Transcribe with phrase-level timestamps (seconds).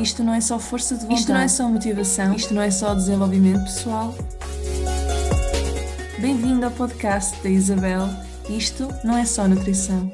[0.00, 1.20] Isto não é só força de vontade.
[1.20, 2.34] Isto não é só motivação.
[2.34, 4.14] Isto não é só desenvolvimento pessoal.
[6.20, 8.02] Bem-vindo ao podcast da Isabel.
[8.48, 10.10] Isto não é só nutrição.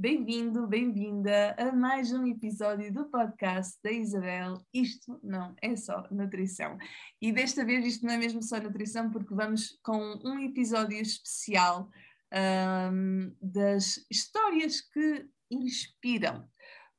[0.00, 4.54] Bem-vindo, bem-vinda a mais um episódio do podcast da Isabel.
[4.72, 6.78] Isto não é só nutrição.
[7.20, 11.90] E desta vez isto não é mesmo só nutrição, porque vamos com um episódio especial
[12.32, 16.48] um, das histórias que inspiram.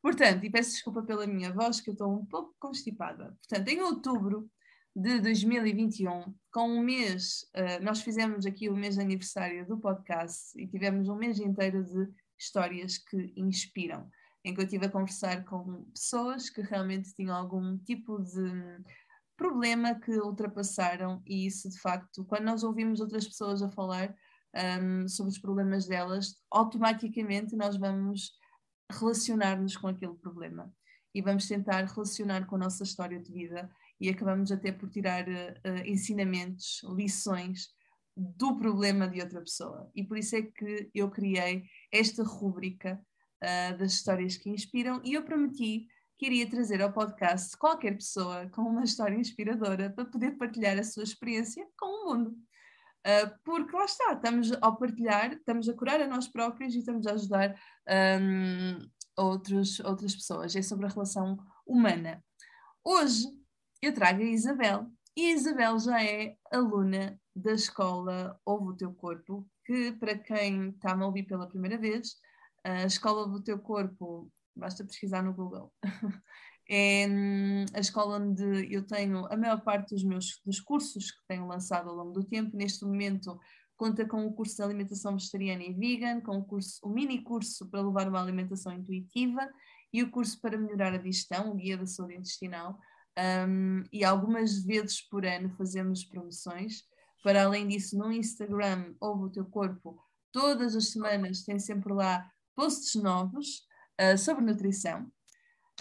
[0.01, 3.37] Portanto, e peço desculpa pela minha voz, que eu estou um pouco constipada.
[3.41, 4.49] Portanto, em outubro
[4.95, 10.51] de 2021, com um mês, uh, nós fizemos aqui o mês de aniversário do podcast
[10.59, 14.09] e tivemos um mês inteiro de histórias que inspiram,
[14.43, 18.81] em que eu estive a conversar com pessoas que realmente tinham algum tipo de
[19.37, 24.13] problema que ultrapassaram, e isso de facto, quando nós ouvimos outras pessoas a falar,
[24.55, 28.31] um, sobre os problemas delas, automaticamente nós vamos
[28.91, 30.71] relacionar-nos com aquele problema
[31.13, 35.27] e vamos tentar relacionar com a nossa história de vida e acabamos até por tirar
[35.27, 37.69] uh, ensinamentos, lições
[38.15, 39.89] do problema de outra pessoa.
[39.95, 42.99] E por isso é que eu criei esta rúbrica
[43.43, 48.49] uh, das histórias que inspiram e eu prometi que iria trazer ao podcast qualquer pessoa
[48.49, 52.37] com uma história inspiradora para poder partilhar a sua experiência com o mundo.
[53.05, 57.07] Uh, porque lá está, estamos a partilhar, estamos a curar a nós próprios e estamos
[57.07, 57.55] a ajudar
[58.21, 58.77] um,
[59.17, 60.55] outros, outras pessoas.
[60.55, 62.23] É sobre a relação humana.
[62.83, 63.25] Hoje
[63.81, 68.93] eu trago a Isabel e a Isabel já é aluna da escola Ouve o Teu
[68.93, 72.15] Corpo, que para quem está a ouvir pela primeira vez,
[72.63, 75.73] a escola Ouve o Teu Corpo, basta pesquisar no Google,
[76.69, 81.27] é hum, a escola onde eu tenho a maior parte dos meus dos cursos que
[81.27, 82.55] tenho lançado ao longo do tempo.
[82.55, 83.39] Neste momento
[83.75, 87.67] conta com o curso de alimentação vegetariana e vegan, com o, curso, o mini curso
[87.69, 89.49] para levar uma alimentação intuitiva
[89.91, 92.77] e o curso para melhorar a digestão, o guia da saúde intestinal.
[93.17, 96.83] Um, e algumas vezes por ano fazemos promoções.
[97.23, 99.99] Para além disso, no Instagram, Ouve o Teu Corpo,
[100.31, 103.65] todas as semanas tem sempre lá posts novos
[103.99, 105.11] uh, sobre nutrição.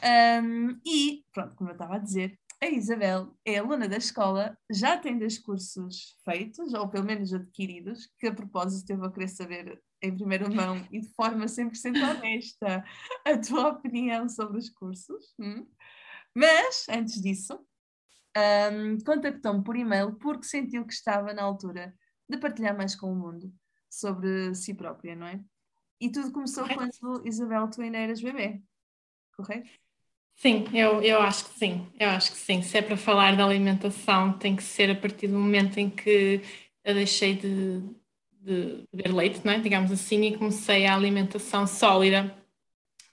[0.03, 4.97] Um, e, pronto, como eu estava a dizer, a Isabel é aluna da escola, já
[4.97, 9.83] tem dois cursos feitos, ou pelo menos adquiridos, que a propósito eu vou querer saber
[10.03, 12.85] em primeira mão e de forma 100% honesta
[13.25, 15.35] a tua opinião sobre os cursos.
[15.39, 15.67] Hum?
[16.35, 17.59] Mas, antes disso,
[18.73, 21.95] um, contactou-me por e-mail porque sentiu que estava na altura
[22.29, 23.53] de partilhar mais com o mundo
[23.89, 25.41] sobre si própria, não é?
[26.01, 28.63] E tudo começou quando, Isabel, tu ainda eras bebê,
[29.37, 29.69] correto?
[30.39, 32.63] Sim, eu, eu acho que sim, eu acho que sim.
[32.63, 36.41] Se é para falar de alimentação, tem que ser a partir do momento em que
[36.85, 37.81] eu deixei de,
[38.41, 39.59] de beber leite, não é?
[39.59, 42.33] digamos assim, e comecei a alimentação sólida.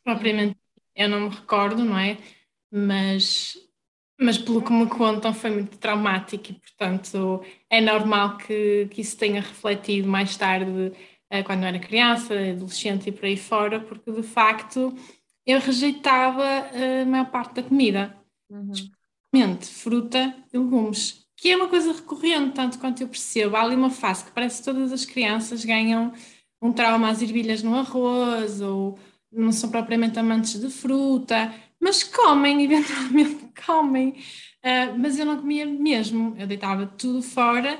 [0.04, 0.58] Propriamente,
[0.96, 2.18] eu não me recordo, não é?
[2.72, 3.58] Mas,
[4.20, 9.18] mas pelo que me contam, foi muito traumático e, portanto, é normal que, que isso
[9.18, 10.92] tenha refletido mais tarde,
[11.30, 14.94] eh, quando eu era criança, adolescente e por aí fora, porque de facto
[15.46, 18.18] eu rejeitava eh, a maior parte da comida,
[18.50, 18.72] uhum.
[18.72, 23.56] especialmente fruta e legumes, que é uma coisa recorrente, tanto quanto eu percebo.
[23.56, 26.14] Há ali uma fase que parece que todas as crianças ganham
[26.62, 28.98] um trauma às ervilhas no arroz, ou
[29.32, 34.10] não são propriamente amantes de fruta, mas comem, eventualmente comem.
[34.64, 37.80] Uh, mas eu não comia mesmo, eu deitava tudo fora.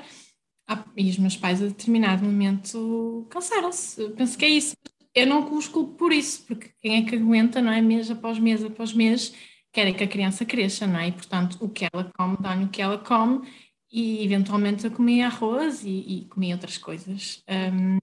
[0.68, 4.08] Ah, e os meus pais, a determinado momento, cansaram-se.
[4.10, 4.76] Penso que é isso
[5.16, 8.38] eu não os culpo por isso, porque quem é que aguenta, não é, mês após
[8.38, 9.34] mês após mês,
[9.72, 11.08] quer é que a criança cresça, não é?
[11.08, 13.50] E, portanto, o que ela come, dá-lhe o que ela come,
[13.90, 17.42] e eventualmente eu comia arroz e, e comia outras coisas.
[17.48, 17.96] Um,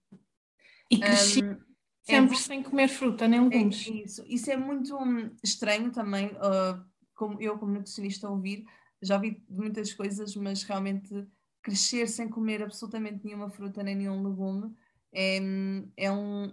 [0.89, 1.55] e cresci um,
[2.01, 3.87] sempre é, sem comer fruta nem legumes.
[3.87, 4.25] É isso.
[4.27, 4.97] isso é muito
[5.43, 8.65] estranho também, uh, como eu, como nutricionista, ouvir.
[9.03, 11.27] Já vi muitas coisas, mas realmente
[11.61, 14.73] crescer sem comer absolutamente nenhuma fruta nem nenhum legume
[15.13, 15.39] é,
[15.95, 16.51] é um,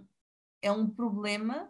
[0.61, 1.69] é um problema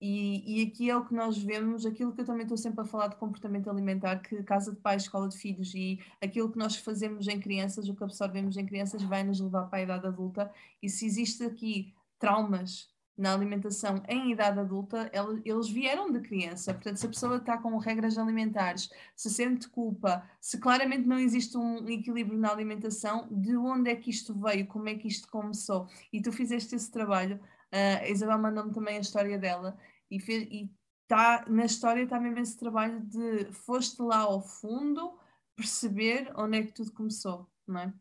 [0.00, 2.84] e, e, aqui é o que nós vemos, aquilo que eu também estou sempre a
[2.84, 6.76] falar de comportamento alimentar, que casa de pais, escola de filhos e aquilo que nós
[6.76, 10.52] fazemos em crianças, o que absorvemos em crianças vai nos levar para a idade adulta
[10.82, 15.10] e se existe aqui traumas na alimentação em idade adulta,
[15.44, 16.74] eles vieram de criança.
[16.74, 21.56] Portanto, se a pessoa está com regras alimentares, se sente culpa, se claramente não existe
[21.56, 25.88] um equilíbrio na alimentação, de onde é que isto veio, como é que isto começou?
[26.12, 27.38] E tu fizeste esse trabalho
[27.74, 29.76] Uh, a Isabel mandou-me também a história dela
[30.08, 30.70] e, fez, e
[31.08, 35.18] tá, na história está mesmo esse trabalho de foste lá ao fundo
[35.56, 37.92] perceber onde é que tudo começou, não é?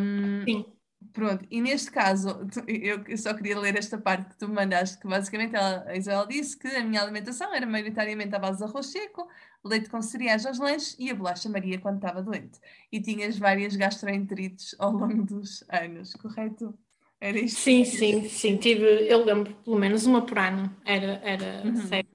[0.00, 0.78] Um, Sim.
[1.12, 2.28] Pronto, e neste caso,
[2.66, 6.26] eu só queria ler esta parte que tu me mandaste, que basicamente ela, a Isabel
[6.26, 9.28] disse que a minha alimentação era maioritariamente à base de arroz seco,
[9.64, 12.58] leite com cereais aos lanches e a bolacha Maria quando estava doente.
[12.90, 16.76] E tinhas várias gastroenterites ao longo dos anos, correto?
[17.20, 17.58] Era isto?
[17.60, 18.56] Sim, sim, sim.
[18.56, 20.74] Tive, eu lembro pelo menos uma por ano.
[20.84, 21.76] Era, era uhum.
[21.76, 22.10] sério.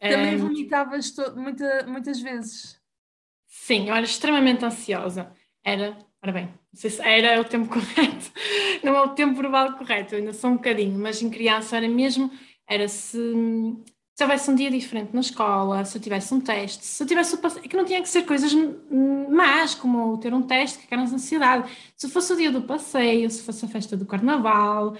[0.00, 2.80] Também vomitavas muita, muitas vezes.
[3.46, 5.32] Sim, eu era extremamente ansiosa.
[5.62, 8.32] Era, ora bem, não sei se era o tempo correto,
[8.82, 11.88] não é o tempo verbal correto, eu ainda sou um bocadinho, mas em criança era
[11.88, 12.30] mesmo,
[12.66, 13.18] era se,
[14.20, 17.34] se houvesse um dia diferente na escola, se eu tivesse um teste, se eu tivesse
[17.34, 18.52] o passeio, é que não tinha que ser coisas
[19.30, 23.42] más, como ter um teste que era ansiedade, se fosse o dia do passeio, se
[23.42, 24.94] fosse a festa do carnaval,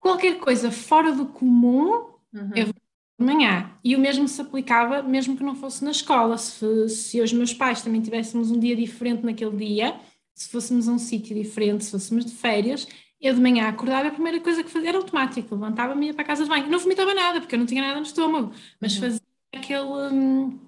[0.00, 2.50] qualquer coisa fora do comum, uhum.
[2.56, 2.72] eu de
[3.18, 3.70] manhã.
[3.84, 6.38] E o mesmo se aplicava mesmo que não fosse na escola.
[6.38, 9.94] Se, se os meus pais também tivéssemos um dia diferente naquele dia,
[10.34, 12.88] se fôssemos a um sítio diferente, se fôssemos de férias,
[13.20, 16.22] eu de manhã acordava a primeira coisa que fazia era automático, levantava-me e ia para
[16.22, 16.68] a casa de banho.
[16.68, 19.00] Não vomitava nada, porque eu não tinha nada no estômago, mas uhum.
[19.00, 19.20] fazia
[19.54, 20.58] aquele um,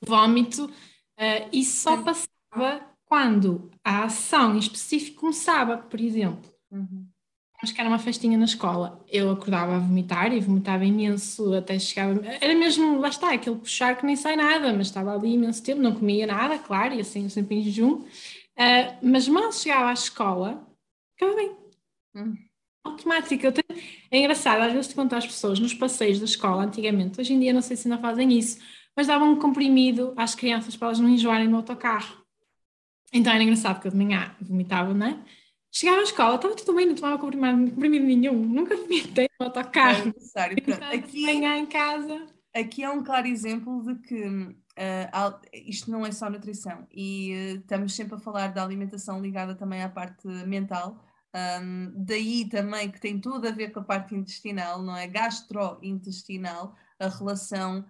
[0.00, 2.04] vômito uh, e só Sim.
[2.04, 6.50] passava quando a ação em específico começava, por exemplo.
[6.70, 7.06] Uhum.
[7.62, 9.04] Acho que era uma festinha na escola.
[9.06, 12.18] Eu acordava a vomitar e vomitava imenso até chegava.
[12.40, 15.82] Era mesmo, lá está, aquele puxar que nem sai nada, mas estava ali imenso tempo,
[15.82, 17.96] não comia nada, claro, e assim sempre em jejum.
[17.96, 20.66] Uh, mas mal chegava à escola,
[21.20, 21.56] ficava bem.
[22.14, 22.34] Hum.
[22.82, 23.52] Automático.
[23.52, 23.82] Tenho...
[24.10, 27.40] É engraçado, às vezes te conto às pessoas nos passeios da escola, antigamente, hoje em
[27.40, 28.58] dia não sei se ainda fazem isso,
[28.96, 32.20] mas davam um comprimido às crianças para elas não enjoarem no autocarro.
[33.12, 35.18] Então era engraçado que eu de manhã vomitava, não é?
[35.72, 40.02] Chegava à escola, estava tudo bem, não tomava comprimido, comprimido nenhum, nunca vomitei no autocarro.
[40.02, 40.62] É necessário.
[40.62, 42.26] Pronto, aqui, manhã em casa.
[42.54, 47.60] Aqui é um claro exemplo de que uh, isto não é só nutrição e uh,
[47.60, 50.98] estamos sempre a falar da alimentação ligada também à parte mental.
[51.32, 55.06] Um, daí também que tem tudo a ver com a parte intestinal, não é?
[55.06, 57.84] Gastrointestinal, a relação,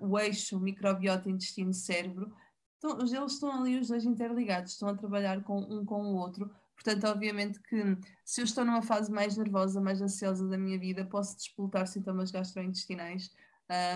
[0.00, 2.32] um, o eixo microbiota intestino-cérebro.
[2.78, 6.50] Então, eles estão ali os dois interligados, estão a trabalhar com um com o outro
[6.76, 11.04] Portanto, obviamente que se eu estou numa fase mais nervosa, mais ansiosa da minha vida,
[11.04, 13.30] posso despoltar sintomas gastrointestinais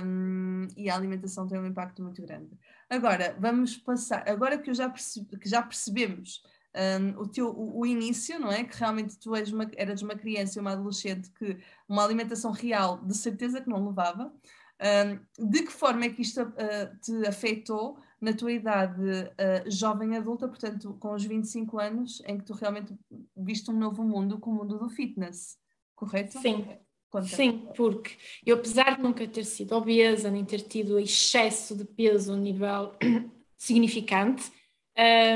[0.05, 2.51] um, e a alimentação tem um impacto muito grande.
[2.89, 6.43] Agora, vamos passar, agora que, já, que já percebemos
[6.75, 8.65] um, o, teu, o, o, início, não é?
[8.65, 11.59] Que realmente tu és uma, eras uma criança e uma adolescente que
[11.89, 14.33] uma alimentação real de certeza que não levava.
[14.81, 20.17] Um, de que forma é que isto uh, te afetou na tua idade uh, jovem
[20.17, 22.95] adulta, portanto, com os 25 anos, em que tu realmente
[23.37, 25.59] viste um novo mundo, com o mundo do fitness,
[25.95, 26.39] correto?
[26.41, 26.67] Sim.
[27.11, 27.27] Conta.
[27.27, 32.33] Sim, porque eu, apesar de nunca ter sido obesa, nem ter tido excesso de peso
[32.33, 32.95] a um nível
[33.59, 34.45] significante,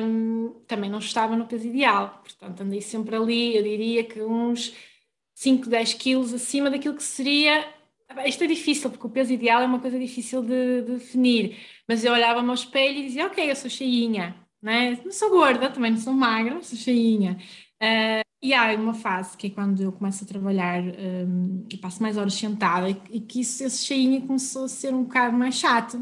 [0.02, 2.20] um, também não estava no peso ideal.
[2.22, 4.74] Portanto, andei sempre ali, eu diria que uns
[5.34, 7.64] 5, 10 quilos acima daquilo que seria
[8.26, 11.58] isto é difícil, porque o peso ideal é uma coisa difícil de, de definir.
[11.88, 14.98] Mas eu olhava-me ao espelho e dizia, ok, eu sou cheinha, né?
[15.04, 17.38] não sou gorda, também não sou magra, sou cheinha.
[17.82, 22.02] Uh, e há uma fase que é quando eu começo a trabalhar um, e passo
[22.02, 25.56] mais horas sentada e, e que isso, esse cheinha começou a ser um bocado mais
[25.56, 25.98] chato.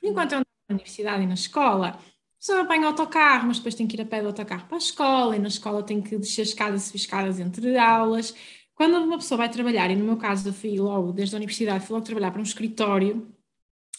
[0.00, 1.98] Por enquanto eu ando na universidade e na escola,
[2.38, 5.36] só apanho autocarro, mas depois tenho que ir a pé do autocarro para a escola
[5.36, 8.34] e na escola tenho que descer escadas e subir escadas entre aulas
[8.76, 11.86] quando uma pessoa vai trabalhar, e no meu caso eu fui logo, desde a universidade,
[11.86, 13.26] fui logo trabalhar para um escritório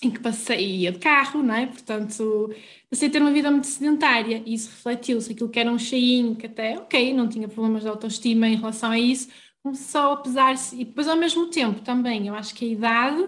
[0.02, 1.66] em que passei, ia de carro, não é?
[1.66, 2.54] Portanto,
[2.90, 5.32] passei a ter uma vida muito sedentária e isso refletiu-se.
[5.32, 8.92] Aquilo que era um cheinho, que até, ok, não tinha problemas de autoestima em relação
[8.92, 9.30] a isso,
[9.64, 10.80] começou a pesar-se.
[10.80, 13.28] E depois, ao mesmo tempo, também, eu acho que a idade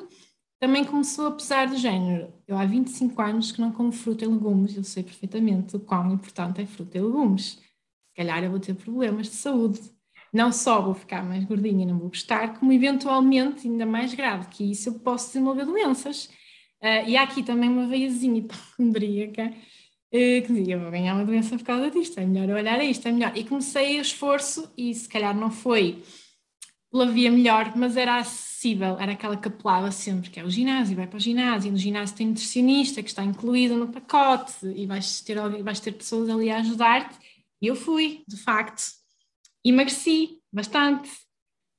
[0.59, 2.33] também começou a pesar do género.
[2.47, 6.11] Eu há 25 anos que não como fruta e legumes, eu sei perfeitamente o quão
[6.11, 7.51] importante é fruta e legumes.
[7.51, 9.79] Se calhar eu vou ter problemas de saúde
[10.31, 14.47] não só vou ficar mais gordinha e não vou gostar, como eventualmente, ainda mais grave
[14.49, 16.25] que isso, eu posso desenvolver doenças.
[16.81, 19.51] Uh, e há aqui também uma veiazinha hipocondríaca uh,
[20.11, 23.11] que dizia, vou ganhar uma doença por causa disto, é melhor olhar a isto, é
[23.11, 23.35] melhor.
[23.35, 26.01] E comecei o esforço, e se calhar não foi
[26.91, 30.95] pela via melhor, mas era acessível, era aquela que apelava sempre, que é o ginásio,
[30.95, 34.85] vai para o ginásio, e no ginásio tem nutricionista que está incluído no pacote, e
[34.85, 37.17] vais ter, vais ter pessoas ali a ajudar-te,
[37.61, 38.81] e eu fui, de facto,
[39.63, 41.09] emagreci bastante,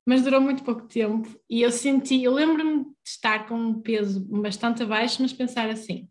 [0.05, 4.19] mas durou muito pouco tempo e eu senti, eu lembro-me de estar com um peso
[4.19, 6.09] bastante abaixo, mas pensar assim,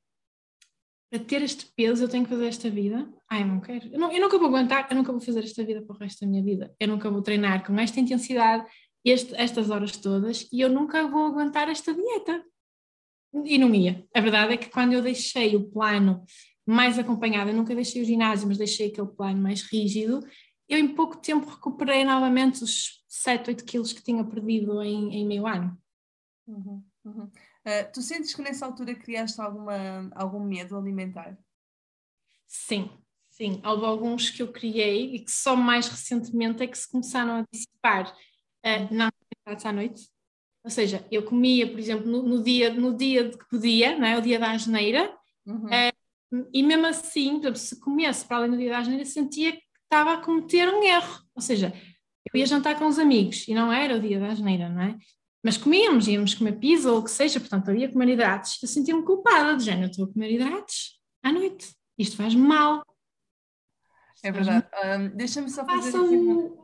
[1.11, 3.12] para ter este peso eu tenho que fazer esta vida?
[3.28, 3.88] Ai, não quero.
[3.92, 6.21] Eu, não, eu nunca vou aguentar, eu nunca vou fazer esta vida para o resto
[6.21, 6.73] da minha vida.
[6.78, 8.64] Eu nunca vou treinar com esta intensidade,
[9.04, 12.45] este, estas horas todas, e eu nunca vou aguentar esta dieta.
[13.45, 14.07] E não ia.
[14.14, 16.25] A verdade é que quando eu deixei o plano
[16.66, 20.21] mais acompanhado, eu nunca deixei o ginásio, mas deixei aquele plano mais rígido,
[20.69, 25.26] eu em pouco tempo recuperei novamente os 7, 8 quilos que tinha perdido em, em
[25.26, 25.76] meio ano.
[26.47, 27.25] Uhum, uhum.
[27.25, 31.37] Uh, tu sentes que nessa altura criaste alguma, algum medo alimentar?
[32.47, 32.88] Sim,
[33.28, 33.61] sim.
[33.64, 37.47] Houve alguns que eu criei e que só mais recentemente é que se começaram a
[37.52, 38.16] dissipar
[38.64, 39.11] uh, na
[39.64, 40.09] à noite.
[40.62, 44.19] Ou seja, eu comia, por exemplo, no, no dia, no dia que podia, não é?
[44.19, 45.12] o dia da asneira,
[45.47, 45.67] uhum.
[45.67, 49.62] uh, e mesmo assim, exemplo, se comesse para além do dia da asneira, sentia que
[49.85, 51.23] estava a cometer um erro.
[51.35, 51.73] Ou seja,
[52.33, 54.99] eu ia jantar com os amigos e não era o dia da asneira, não é?
[55.43, 58.59] Mas comíamos, íamos comer pizza ou o que seja, portanto, eu ia comer hidratos.
[58.62, 61.75] Eu sentia-me culpada, de género, estou a comer hidratos à noite.
[61.99, 62.85] Isto faz mal.
[64.23, 64.67] É verdade.
[64.85, 66.60] Um, Deixa-me só fazer aqui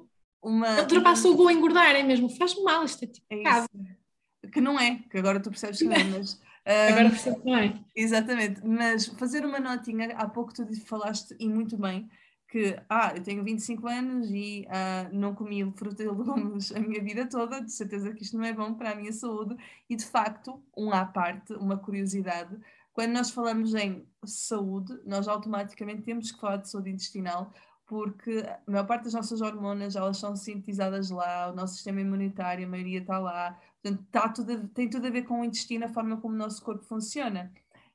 [0.47, 0.81] uma...
[0.81, 2.29] Ultrapassa o vou engordar, é mesmo?
[2.29, 5.93] Faz mal, isto é tipo é Que não é, que agora tu percebes que não
[5.93, 6.35] é, mas...
[6.67, 7.75] Um, agora percebo que não é.
[7.95, 12.09] Exatamente, mas fazer uma notinha, há pouco tu falaste, e muito bem,
[12.49, 17.03] que, ah, eu tenho 25 anos e ah, não comi fruta e legumes a minha
[17.03, 19.57] vida toda, de certeza que isto não é bom para a minha saúde,
[19.91, 22.57] e de facto, um à parte, uma curiosidade,
[22.93, 27.53] quando nós falamos em saúde, nós automaticamente temos que falar de saúde intestinal,
[27.87, 32.67] porque a maior parte das nossas hormonas elas são sintetizadas lá, o nosso sistema imunitário,
[32.67, 35.89] a maioria está lá, portanto está tudo, tem tudo a ver com o intestino, a
[35.89, 37.53] forma como o nosso corpo funciona.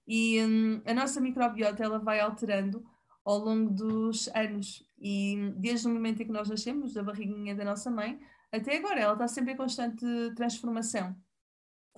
[0.08, 2.84] E hum, a nossa microbiota ela vai alterando
[3.24, 4.84] ao longo dos anos.
[4.98, 8.20] E desde o momento em que nós nascemos, da barriguinha da nossa mãe,
[8.52, 10.06] até agora, ela está sempre em constante
[10.36, 11.16] transformação.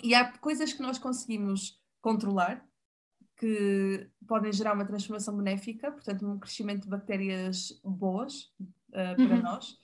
[0.03, 2.65] E há coisas que nós conseguimos controlar,
[3.37, 8.51] que podem gerar uma transformação benéfica, portanto, um crescimento de bactérias boas
[8.89, 9.41] uh, para uhum.
[9.41, 9.77] nós.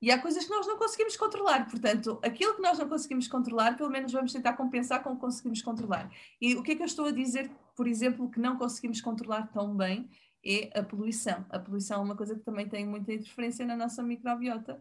[0.00, 3.76] E há coisas que nós não conseguimos controlar, portanto, aquilo que nós não conseguimos controlar,
[3.76, 6.10] pelo menos vamos tentar compensar com o que conseguimos controlar.
[6.40, 9.46] E o que é que eu estou a dizer, por exemplo, que não conseguimos controlar
[9.52, 10.10] tão bem
[10.44, 11.44] é a poluição.
[11.48, 14.80] A poluição é uma coisa que também tem muita interferência na nossa microbiota.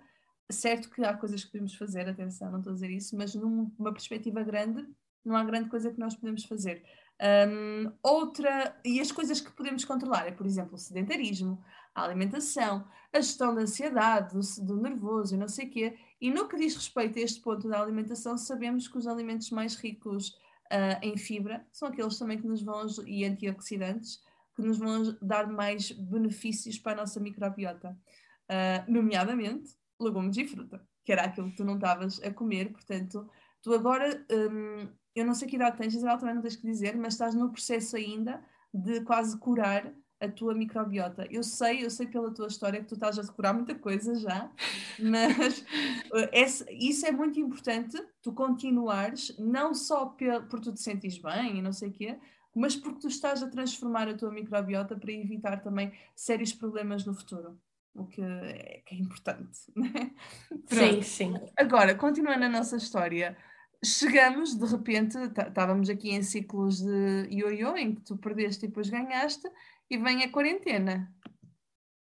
[0.51, 3.93] Certo que há coisas que podemos fazer, atenção, não estou a dizer isso, mas numa
[3.93, 4.85] perspectiva grande,
[5.23, 6.83] não há grande coisa que nós podemos fazer.
[7.21, 12.85] Um, outra, e as coisas que podemos controlar é, por exemplo, o sedentarismo, a alimentação,
[13.13, 15.97] a gestão da ansiedade, do, do nervoso não sei o quê.
[16.19, 19.75] E no que diz respeito a este ponto da alimentação, sabemos que os alimentos mais
[19.75, 20.29] ricos
[20.65, 24.19] uh, em fibra são aqueles também que nos vão, e antioxidantes,
[24.55, 30.85] que nos vão dar mais benefícios para a nossa microbiota, uh, nomeadamente legumes e fruta,
[31.05, 33.29] que era aquilo que tu não estavas a comer, portanto,
[33.61, 36.95] tu agora, um, eu não sei que idade tens, Isabel, também não tens que dizer,
[36.97, 38.43] mas estás no processo ainda
[38.73, 41.27] de quase curar a tua microbiota.
[41.29, 44.49] Eu sei, eu sei pela tua história que tu estás a decorar muita coisa já,
[44.99, 51.17] mas uh, isso é muito importante, tu continuares, não só por, por tu te sentires
[51.17, 52.19] bem e não sei o quê,
[52.55, 57.13] mas porque tu estás a transformar a tua microbiota para evitar também sérios problemas no
[57.13, 57.59] futuro.
[57.93, 60.11] O que é, que é importante, né?
[60.67, 61.33] Sim, sim.
[61.55, 63.37] Agora, continuando a nossa história,
[63.85, 68.89] chegamos, de repente, estávamos aqui em ciclos de ioiô, em que tu perdeste e depois
[68.89, 69.47] ganhaste,
[69.89, 71.13] e vem a quarentena.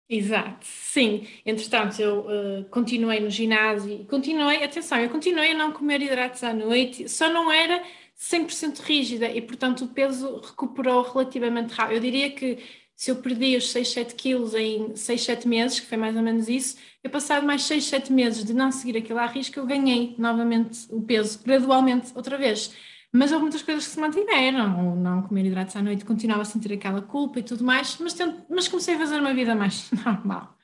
[0.08, 1.26] Exato, sim.
[1.46, 6.52] Entretanto, eu uh, continuei no ginásio, continuei, atenção, eu continuei a não comer hidratos à
[6.52, 7.80] noite, só não era
[8.18, 11.94] 100% rígida e, portanto, o peso recuperou relativamente rápido.
[11.94, 12.58] Eu diria que
[13.00, 16.22] se eu perdi os 6, 7 quilos em 6, 7 meses, que foi mais ou
[16.22, 19.64] menos isso, eu passado mais 6, 7 meses de não seguir aquilo à risca, eu
[19.64, 22.74] ganhei novamente o peso, gradualmente, outra vez.
[23.10, 26.74] Mas houve muitas coisas que se mantiveram, não comer hidratos à noite, continuava a sentir
[26.74, 30.54] aquela culpa e tudo mais, mas, tento, mas comecei a fazer uma vida mais normal.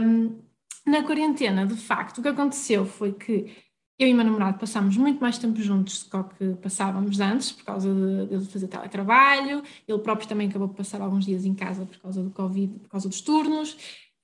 [0.00, 0.42] Um,
[0.86, 3.54] na quarentena, de facto, o que aconteceu foi que
[3.98, 7.64] eu e o meu namorado passámos muito mais tempo juntos do que passávamos antes, por
[7.64, 9.62] causa de, de ele fazer teletrabalho.
[9.86, 12.88] Ele próprio também acabou por passar alguns dias em casa por causa do Covid, por
[12.88, 13.76] causa dos turnos.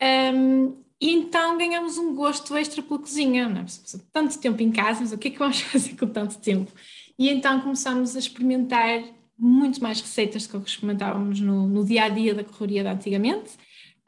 [0.02, 3.48] Um, e então ganhamos um gosto extra pela cozinha.
[3.48, 3.66] Não é?
[4.12, 6.72] Tanto tempo em casa, mas o que é que vamos fazer com tanto tempo?
[7.16, 9.04] E então começámos a experimentar
[9.38, 13.50] muito mais receitas do que experimentávamos no, no dia a dia da correria de antigamente.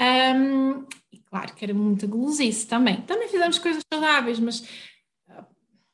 [0.01, 3.01] Um, e claro que era muita gulosice também.
[3.03, 4.65] Também fizemos coisas saudáveis, mas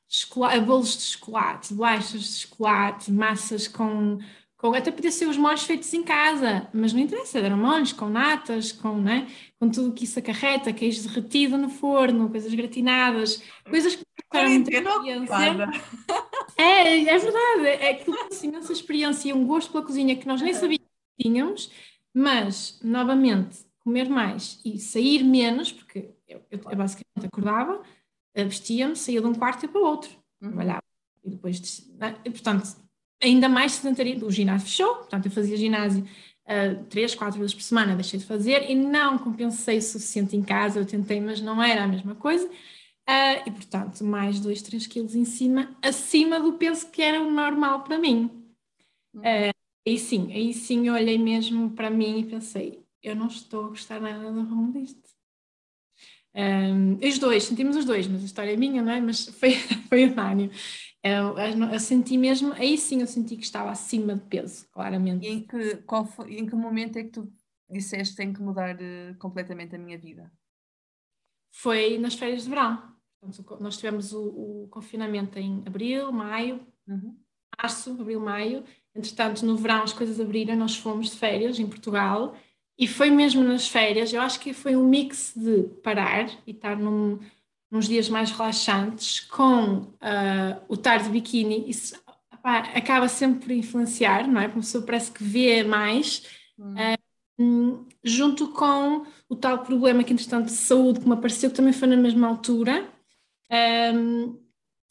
[0.09, 4.19] chocolate, bolos de chocolate, bolachas de chocolate, massas com,
[4.57, 4.75] com.
[4.75, 8.73] Até podia ser os molhos feitos em casa, mas não interessa, eram molhos com natas,
[8.73, 9.29] com, né,
[9.61, 14.49] com tudo o que isso acarreta, queijo derretido no forno, coisas gratinadas, coisas que para
[14.49, 15.69] muita experiência.
[16.61, 20.43] É, é verdade, é que trouxe imensa experiência e um gosto pela cozinha que nós
[20.43, 21.71] nem sabíamos que tínhamos,
[22.13, 27.81] mas, novamente, comer mais e sair menos, porque eu, eu, eu basicamente acordava,
[28.35, 30.49] vestia-me, saía de um quarto e para o outro, uhum.
[30.49, 30.83] trabalhava.
[31.25, 32.17] E depois, né?
[32.25, 32.77] e, portanto,
[33.23, 34.27] ainda mais sedentarismo.
[34.27, 38.27] O ginásio fechou, portanto, eu fazia ginásio uh, três, quatro vezes por semana deixei de
[38.27, 42.15] fazer e não compensei o suficiente em casa, eu tentei, mas não era a mesma
[42.15, 42.47] coisa.
[42.47, 47.31] Uh, e portanto, mais 2, 3 quilos em cima, acima do peso que era o
[47.31, 48.31] normal para mim.
[49.15, 49.53] Uh,
[49.87, 53.69] aí sim, aí sim eu olhei mesmo para mim e pensei, eu não estou a
[53.69, 55.08] gostar nada do rumo disto.
[56.35, 59.01] Um, os dois, sentimos os dois, mas a história é minha, não é?
[59.01, 59.55] Mas foi,
[59.89, 60.51] foi unânime.
[61.03, 65.27] Eu, eu, senti mesmo, aí sim eu senti que estava acima de peso, claramente.
[65.27, 67.33] E em que, qual foi, em que momento é que tu
[67.71, 70.31] disseste tenho que mudar uh, completamente a minha vida?
[71.53, 72.97] Foi nas férias de verão.
[73.21, 77.17] Portanto, nós tivemos o, o, confinamento em abril, maio, uhum.
[77.61, 78.65] março, abril, maio.
[78.95, 82.37] Entretanto, no verão as coisas abriram, nós fomos de férias em Portugal
[82.79, 86.77] e foi mesmo nas férias, eu acho que foi um mix de parar e estar
[86.77, 87.19] num,
[87.73, 91.69] uns dias mais relaxantes com uh, o estar de biquíni.
[91.69, 91.97] Isso
[92.43, 94.45] acaba sempre por influenciar, não é?
[94.45, 96.25] Porque a pessoa parece que vê mais.
[96.57, 96.99] Uh,
[98.03, 101.89] junto com o tal problema que, entretanto, de saúde que me apareceu, que também foi
[101.89, 102.89] na mesma altura.
[103.95, 104.39] Um,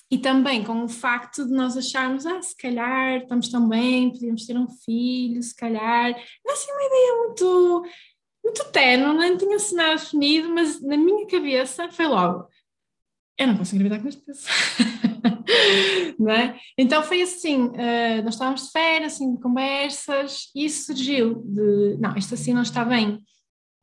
[0.09, 4.45] e também com o facto de nós acharmos, ah, se calhar estamos tão bem, podíamos
[4.45, 6.15] ter um filho, se calhar.
[6.45, 7.85] Não assim uma ideia muito,
[8.43, 12.47] muito tenue, não tinha nada definido, mas na minha cabeça foi logo:
[13.37, 14.47] eu não consigo engravidar com este peso.
[16.29, 16.59] é?
[16.77, 21.97] Então foi assim: uh, nós estávamos de férias, assim, de conversas, e isso surgiu de:
[21.99, 23.21] não, isto assim não está bem.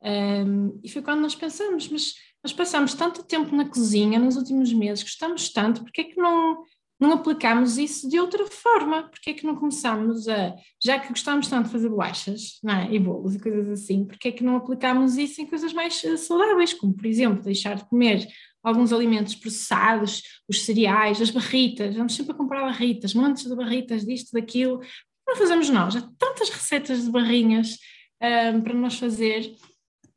[0.03, 2.13] Um, e foi quando nós pensamos, mas
[2.45, 6.63] nós passamos tanto tempo na cozinha nos últimos meses, gostamos tanto, porque é que não,
[6.99, 9.09] não aplicamos isso de outra forma?
[9.09, 12.93] Porque é que não começamos a, já que gostamos tanto de fazer bolachas é?
[12.93, 16.17] e bolos e coisas assim, porque é que não aplicamos isso em coisas mais eh,
[16.17, 18.27] saudáveis, como por exemplo deixar de comer
[18.61, 24.05] alguns alimentos processados, os cereais, as barritas, vamos sempre a comprar barritas, montes de barritas
[24.05, 24.81] disto, daquilo,
[25.27, 27.79] não fazemos nós, há tantas receitas de barrinhas
[28.21, 29.51] um, eh, para nós fazer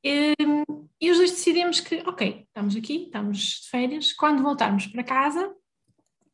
[0.05, 0.35] e,
[1.09, 5.51] e os dois decidimos que, ok, estamos aqui, estamos de férias, quando voltarmos para casa,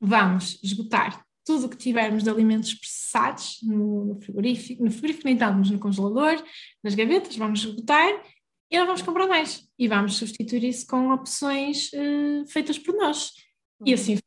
[0.00, 5.70] vamos esgotar tudo o que tivermos de alimentos processados no, frigorífico, no frigorífico, nem estamos
[5.70, 6.42] no congelador,
[6.82, 8.20] nas gavetas, vamos esgotar
[8.68, 9.64] e não vamos comprar mais.
[9.78, 13.30] E vamos substituir isso com opções uh, feitas por nós.
[13.84, 13.94] E uhum.
[13.94, 14.18] assim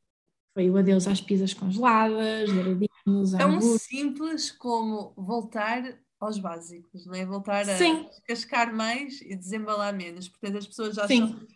[0.54, 7.26] foi o adeus às pizzas congeladas, douradinhos, Tão simples como voltar aos básicos, não é?
[7.26, 8.08] Voltar a Sim.
[8.28, 10.28] cascar mais e desembalar menos.
[10.28, 11.28] Portanto, as pessoas já Sim.
[11.28, 11.48] São...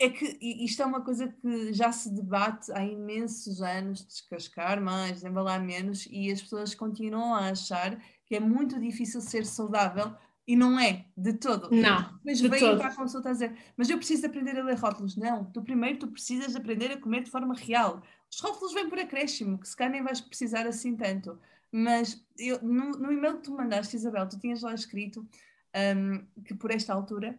[0.00, 5.14] É que isto é uma coisa que já se debate há imensos anos, descascar mais,
[5.14, 10.14] desembalar menos, e as pessoas continuam a achar que é muito difícil ser saudável
[10.46, 11.68] e não é, de todo.
[11.74, 12.18] Não.
[12.24, 15.16] Mas vem para a consulta a dizer, mas eu preciso aprender a ler rótulos.
[15.16, 18.02] Não, tu primeiro tu precisas aprender a comer de forma real.
[18.32, 21.38] Os rótulos vêm por acréscimo, que se calhar nem vais precisar assim tanto.
[21.70, 25.26] Mas eu, no, no e-mail que tu mandaste, Isabel, tu tinhas lá escrito
[25.96, 27.38] um, que por esta altura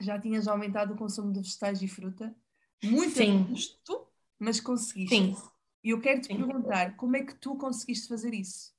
[0.00, 2.34] já tinhas aumentado o consumo de vegetais e fruta.
[2.82, 3.44] Muito Sim.
[3.44, 4.06] custo,
[4.38, 5.14] mas conseguiste.
[5.14, 5.36] Sim.
[5.82, 6.36] E eu quero te Sim.
[6.36, 8.72] perguntar, como é que tu conseguiste fazer isso?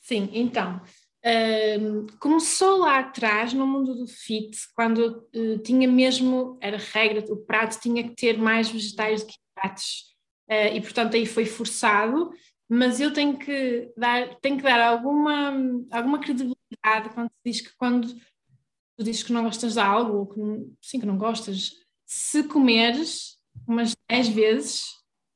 [0.00, 0.82] Sim, então,
[1.24, 7.36] um, começou lá atrás no mundo do fit, quando uh, tinha mesmo, era regra, o
[7.36, 10.12] prato tinha que ter mais vegetais do que pratos.
[10.50, 12.30] Uh, e portanto aí foi forçado
[12.74, 15.52] mas eu tenho que dar, tenho que dar alguma,
[15.90, 18.08] alguma credibilidade quando diz que quando
[18.96, 20.40] tu dizes que não gostas de algo, ou que
[20.80, 21.72] sim, que não gostas,
[22.06, 23.36] se comeres
[23.68, 24.84] umas 10 vezes,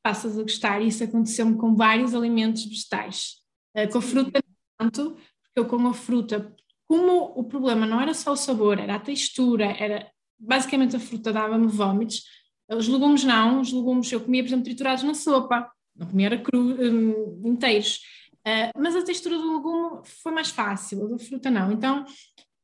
[0.03, 0.81] passas a gostar.
[0.81, 3.35] Isso aconteceu-me com vários alimentos vegetais.
[3.77, 4.43] Uh, com a fruta,
[4.79, 6.57] tanto, porque eu com a fruta,
[6.89, 11.35] como o problema não era só o sabor, era a textura, era basicamente a fruta
[11.35, 12.23] dava-me vômitos.
[12.71, 16.39] Os legumes não, os legumes eu comia, por exemplo, triturados na sopa não comia era
[16.39, 18.01] cru, um, inteiros.
[18.47, 21.73] Uh, mas a textura do legume foi mais fácil, a da fruta não.
[21.73, 22.05] Então,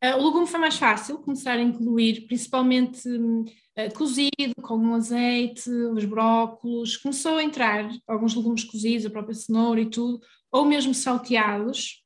[0.04, 5.68] uh, o legume foi mais fácil começar a incluir, principalmente uh, cozido, com um azeite,
[5.68, 6.96] os brócolos.
[6.96, 12.00] Começou a entrar alguns legumes cozidos, a própria cenoura e tudo, ou mesmo salteados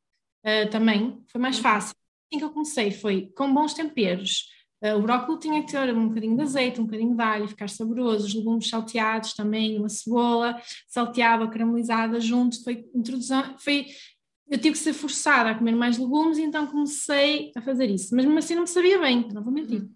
[0.70, 1.92] também, foi mais fácil.
[2.30, 4.46] Assim que eu comecei foi com bons temperos,
[4.94, 8.26] o brócolis tinha que ter um bocadinho de azeite, um bocadinho de alho, ficar saboroso,
[8.26, 13.86] os legumes salteados também, uma cebola salteada, caramelizada junto, foi introdução, foi,
[14.48, 18.24] eu tive que ser forçada a comer mais legumes, então comecei a fazer isso, mas
[18.24, 19.88] mesmo assim não me sabia bem, não vou mentir.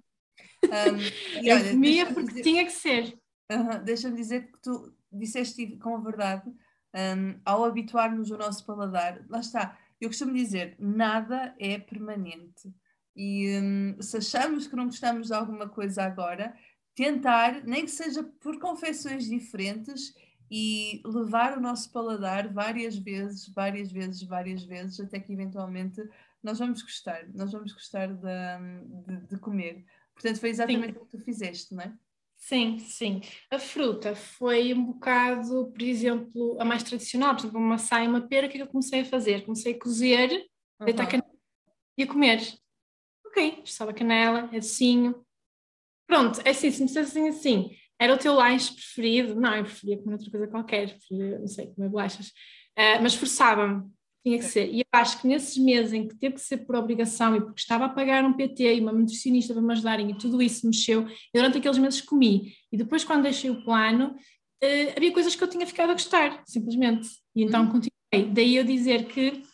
[0.64, 3.18] Um, eu olha, comia porque dizer, tinha que ser.
[3.50, 6.50] Uh, Deixa-me dizer que tu disseste com a verdade,
[6.94, 12.72] um, ao habituarmos o nosso paladar, lá está, eu costumo dizer, nada é permanente.
[13.14, 16.54] E um, se achamos que não gostamos de alguma coisa agora,
[16.94, 20.14] tentar, nem que seja por confecções diferentes,
[20.50, 26.02] e levar o nosso paladar várias vezes, várias vezes, várias vezes, até que eventualmente
[26.42, 29.84] nós vamos gostar, nós vamos gostar de, de, de comer.
[30.12, 30.98] Portanto, foi exatamente Sim.
[30.98, 31.94] o que tu fizeste, não é?
[32.36, 33.20] Sim, sim.
[33.50, 38.08] A fruta foi um bocado, por exemplo, a mais tradicional, por exemplo, uma maçã e
[38.08, 39.44] uma pera, o que é que eu comecei a fazer?
[39.44, 40.30] Comecei a cozer,
[40.80, 40.86] uhum.
[40.86, 41.30] deitar canela
[41.96, 42.40] e a comer.
[43.30, 45.24] Ok, estava canela, é docinho.
[46.06, 49.40] Pronto, é assim, se me dissessem assim, era o teu lanche preferido?
[49.40, 52.28] Não, eu preferia comer outra coisa qualquer, preferia, não sei, comer bolachas.
[52.76, 53.88] Uh, mas forçava-me,
[54.24, 54.68] tinha que ser.
[54.72, 57.60] E eu acho que nesses meses em que teve que ser por obrigação e porque
[57.60, 61.02] estava a pagar um PT e uma nutricionista para me ajudarem e tudo isso mexeu,
[61.02, 62.54] eu durante aqueles meses comi.
[62.72, 64.16] E depois, quando deixei o plano,
[64.64, 67.08] uh, havia coisas que eu tinha ficado a gostar, simplesmente.
[67.36, 67.66] E então uhum.
[67.66, 68.34] continuei.
[68.34, 69.44] Daí eu dizer que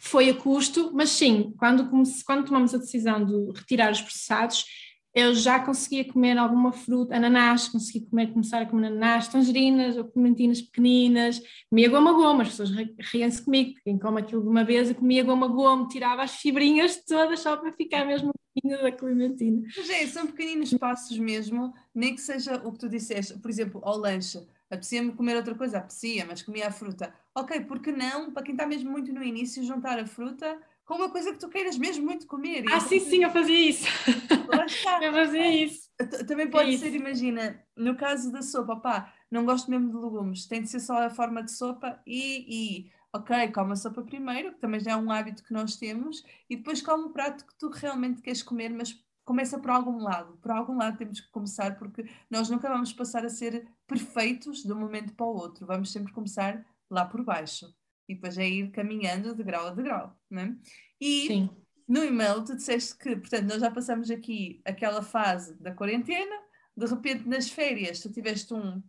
[0.00, 1.88] foi a custo, mas sim, quando,
[2.24, 4.64] quando tomamos a decisão de retirar os processados,
[5.12, 10.04] eu já conseguia comer alguma fruta, ananás, conseguia comer, começar a comer ananás, tangerinas ou
[10.04, 12.70] clementinas pequeninas, comia goma-goma, as pessoas
[13.12, 17.40] riam-se comigo, quem come aquilo de uma vez, eu comia goma-goma, tirava as fibrinhas todas
[17.40, 19.66] só para ficar mesmo pequenina da clementina.
[19.76, 23.80] Mas é, são pequeninos passos mesmo, nem que seja o que tu disseste, por exemplo,
[23.84, 24.38] ao lanche,
[24.70, 27.12] apetecia-me comer outra coisa, apetecia, mas comia a fruta.
[27.34, 31.10] Ok, porque não, para quem está mesmo muito no início, juntar a fruta com uma
[31.10, 32.64] coisa que tu queiras mesmo muito comer.
[32.70, 33.86] Ah, sim, sim, eu fazia isso.
[35.02, 35.88] eu fazia isso.
[36.26, 40.46] Também pode é ser, imagina, no caso da sopa, pá, não gosto mesmo de legumes,
[40.46, 44.52] tem de ser só a forma de sopa e, e ok, come a sopa primeiro,
[44.52, 47.56] que também já é um hábito que nós temos, e depois come o prato que
[47.56, 50.36] tu realmente queres comer, mas começa por algum lado.
[50.38, 54.72] Por algum lado temos que começar, porque nós nunca vamos passar a ser perfeitos de
[54.72, 57.66] um momento para o outro, vamos sempre começar lá por baixo
[58.08, 60.56] e depois é ir caminhando de grau a degrau, não é?
[61.00, 61.50] E Sim.
[61.88, 66.36] no e-mail tu disseste que, portanto, nós já passamos aqui aquela fase da quarentena,
[66.76, 68.80] de repente nas férias tu tiveste um,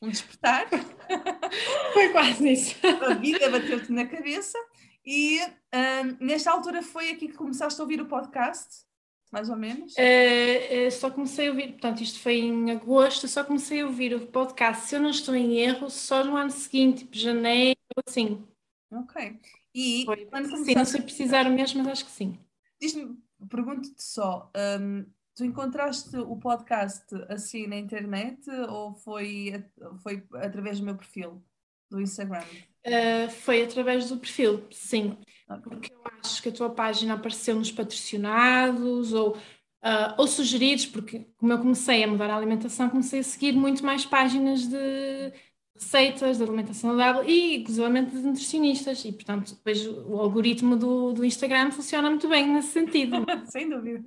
[0.00, 0.68] um despertar.
[1.92, 2.76] Foi quase isso.
[2.86, 4.58] A vida bateu-te na cabeça
[5.04, 8.84] e um, nesta altura foi aqui que começaste a ouvir o podcast,
[9.30, 9.94] mais ou menos?
[9.94, 14.14] Uh, uh, só comecei a ouvir, portanto, isto foi em agosto, só comecei a ouvir
[14.14, 18.44] o podcast, se eu não estou em erro, só no ano seguinte, tipo janeiro, assim.
[18.92, 19.38] Ok.
[19.74, 20.64] E foi, quando começaste...
[20.64, 22.38] Sim, não sei precisar mesmo, mas acho que sim.
[22.80, 23.16] Diz-me,
[23.48, 29.64] pergunto-te só, um, tu encontraste o podcast assim na internet ou foi,
[30.02, 31.42] foi através do meu perfil
[31.88, 32.44] do Instagram?
[32.86, 35.16] Uh, foi através do perfil, sim.
[35.62, 41.26] Porque eu acho que a tua página apareceu nos patrocinados ou, uh, ou sugeridos, porque
[41.36, 45.32] como eu comecei a mudar a alimentação, comecei a seguir muito mais páginas de
[45.80, 49.02] receitas de alimentação saudável e, inclusive, de nutricionistas.
[49.04, 53.16] E, portanto, depois o algoritmo do, do Instagram funciona muito bem nesse sentido.
[53.48, 54.04] Sem dúvida.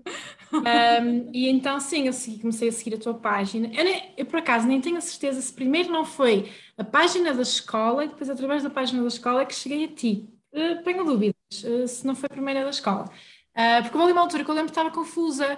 [0.53, 3.67] Um, e então, sim, eu segui, comecei a seguir a tua página.
[3.73, 7.33] Eu, nem, eu, por acaso, nem tenho a certeza se primeiro não foi a página
[7.33, 10.29] da escola e depois, através da página da escola, é que cheguei a ti.
[10.53, 13.05] Uh, tenho dúvidas uh, se não foi a primeira da escola.
[13.57, 15.57] Uh, porque houve uma altura que eu lembro que estava confusa,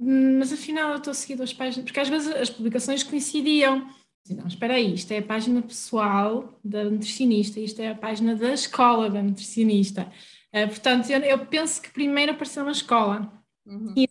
[0.00, 3.88] mas afinal eu estou a seguir duas páginas, porque às vezes as publicações coincidiam.
[4.30, 8.54] Não, espera aí, isto é a página pessoal da nutricionista, isto é a página da
[8.54, 10.10] escola da nutricionista.
[10.52, 13.30] Uh, portanto, eu, eu, penso que primeiro apareceu na escola.
[13.66, 13.92] Uhum.
[13.94, 14.08] E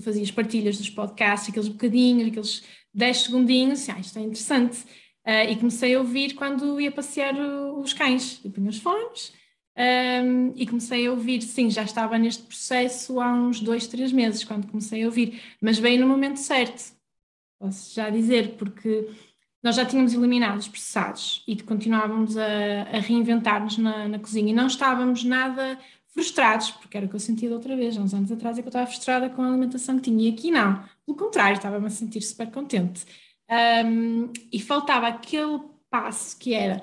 [0.00, 2.62] fazia as partilhas dos podcasts, aqueles bocadinhos, aqueles
[2.94, 4.82] 10 segundinhos, assim, ah, isto é interessante.
[5.26, 8.40] Uh, e comecei a ouvir quando ia passear os cães.
[8.44, 9.32] Eu punha os fones
[9.76, 11.42] um, e comecei a ouvir.
[11.42, 15.80] Sim, já estava neste processo há uns dois, três meses, quando comecei a ouvir, mas
[15.80, 16.99] bem no momento certo
[17.60, 19.08] posso já dizer, porque
[19.62, 22.46] nós já tínhamos eliminado os processados e continuávamos a,
[22.92, 24.50] a reinventar-nos na, na, cozinha.
[24.50, 28.14] E não estávamos nada frustrados, porque era o que eu sentia outra vez, há uns
[28.14, 30.28] anos atrás, é que eu estava frustrada com a alimentação que tinha.
[30.28, 33.04] E aqui não, pelo contrário, estava-me a sentir super contente.
[33.84, 36.82] Um, e faltava aquele passo que era,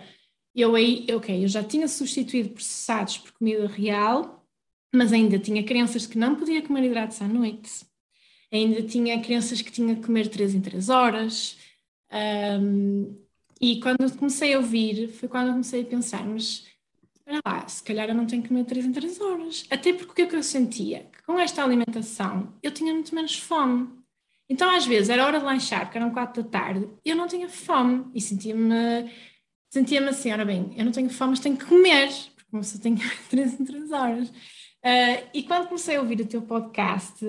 [0.53, 4.45] eu aí, ok, eu já tinha substituído processados por comida real,
[4.93, 7.86] mas ainda tinha crenças que não podia comer hidratos à noite,
[8.51, 11.57] ainda tinha crianças que tinha que comer 3 em 3 horas.
[12.11, 13.15] Um,
[13.59, 16.65] e quando comecei a ouvir, foi quando comecei a pensar, mas
[17.15, 19.65] espera lá, se calhar eu não tenho que comer 3 em 3 horas.
[19.69, 21.09] Até porque o que, é que eu sentia?
[21.11, 23.89] Que com esta alimentação eu tinha muito menos fome.
[24.49, 27.49] Então, às vezes, era hora de lanchar, porque eram 4 da tarde, eu não tinha
[27.49, 29.11] fome e sentia-me
[29.69, 32.81] sentia-me assim, ora bem, eu não tenho fome, mas tenho que comer, porque se eu
[32.81, 32.97] tenho
[33.29, 34.29] 3 em 3 horas.
[34.29, 37.25] Uh, e quando comecei a ouvir o teu podcast,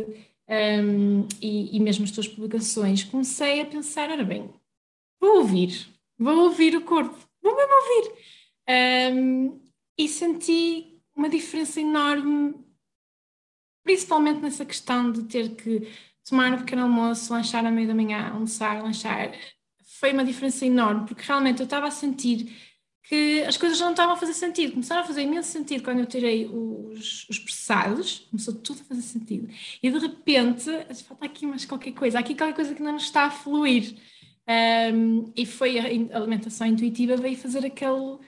[0.48, 4.50] um, e, e, mesmo as tuas publicações, comecei a pensar, ora bem,
[5.20, 5.86] vou ouvir,
[6.18, 8.12] vou ouvir o corpo, vou mesmo ouvir.
[8.68, 9.60] Um,
[9.96, 12.54] e senti uma diferença enorme,
[13.82, 15.88] principalmente nessa questão de ter que
[16.24, 19.32] tomar um pequeno almoço, lanchar à meia da manhã, almoçar, lanchar.
[19.98, 22.54] Foi uma diferença enorme, porque realmente eu estava a sentir
[23.08, 24.72] que as coisas não estavam a fazer sentido.
[24.72, 29.00] Começaram a fazer imenso sentido quando eu tirei os, os processados, começou tudo a fazer
[29.00, 29.48] sentido.
[29.82, 30.70] E de repente,
[31.06, 33.96] falta aqui mais qualquer coisa, aqui qualquer coisa que não está a fluir.
[34.46, 35.84] Um, e foi a
[36.16, 38.18] alimentação intuitiva veio fazer aquele,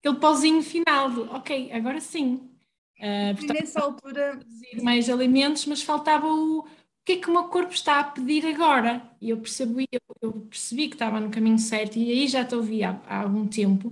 [0.00, 2.50] aquele pauzinho final de, ok, agora sim.
[2.98, 4.40] Uh, portanto, e nessa altura...
[4.82, 6.66] Mais alimentos, mas faltava o, o
[7.06, 9.10] que é que o meu corpo está a pedir agora?
[9.18, 12.54] E eu percebi, eu, eu percebi que estava no caminho certo e aí já te
[12.54, 13.90] ouvi há, há algum tempo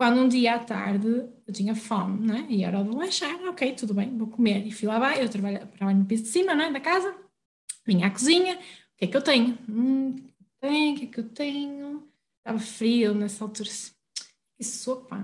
[0.00, 2.46] quando um dia à tarde eu tinha fome, né?
[2.48, 4.66] E era de lanchar, ok, tudo bem, vou comer.
[4.66, 7.14] E fui lá, vai, eu trabalho, trabalho no piso de cima, né, da casa,
[7.86, 8.58] vinha à cozinha, o
[8.96, 9.58] que é que eu tenho?
[9.68, 12.08] Hum, o que é que eu tenho?
[12.38, 13.68] Estava frio nessa altura.
[14.56, 15.16] Que sopa.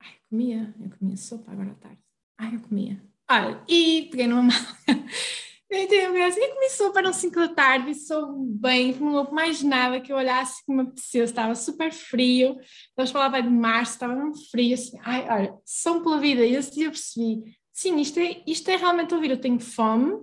[0.00, 1.98] Ai, eu comia, eu comia sopa agora à tarde.
[2.38, 2.98] Ai, eu comia.
[3.30, 4.76] Olha, e peguei numa mala
[5.70, 10.10] eu assim, e começou para 5 da tarde, sou bem, não houve mais nada que
[10.10, 14.50] eu olhasse que me apeteceu, estava super frio, estamos a falar de março, estava muito
[14.50, 18.42] frio, assim, ai, olha, som pela vida, e esse dia eu percebi, sim, isto é,
[18.46, 20.18] isto é realmente ouvir, eu tenho fome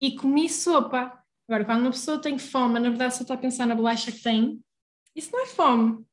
[0.00, 1.16] e comi sopa.
[1.48, 4.22] Agora, quando uma pessoa tem fome, na verdade só está a pensar na bolacha que
[4.22, 4.60] tem,
[5.14, 6.04] isso não é fome.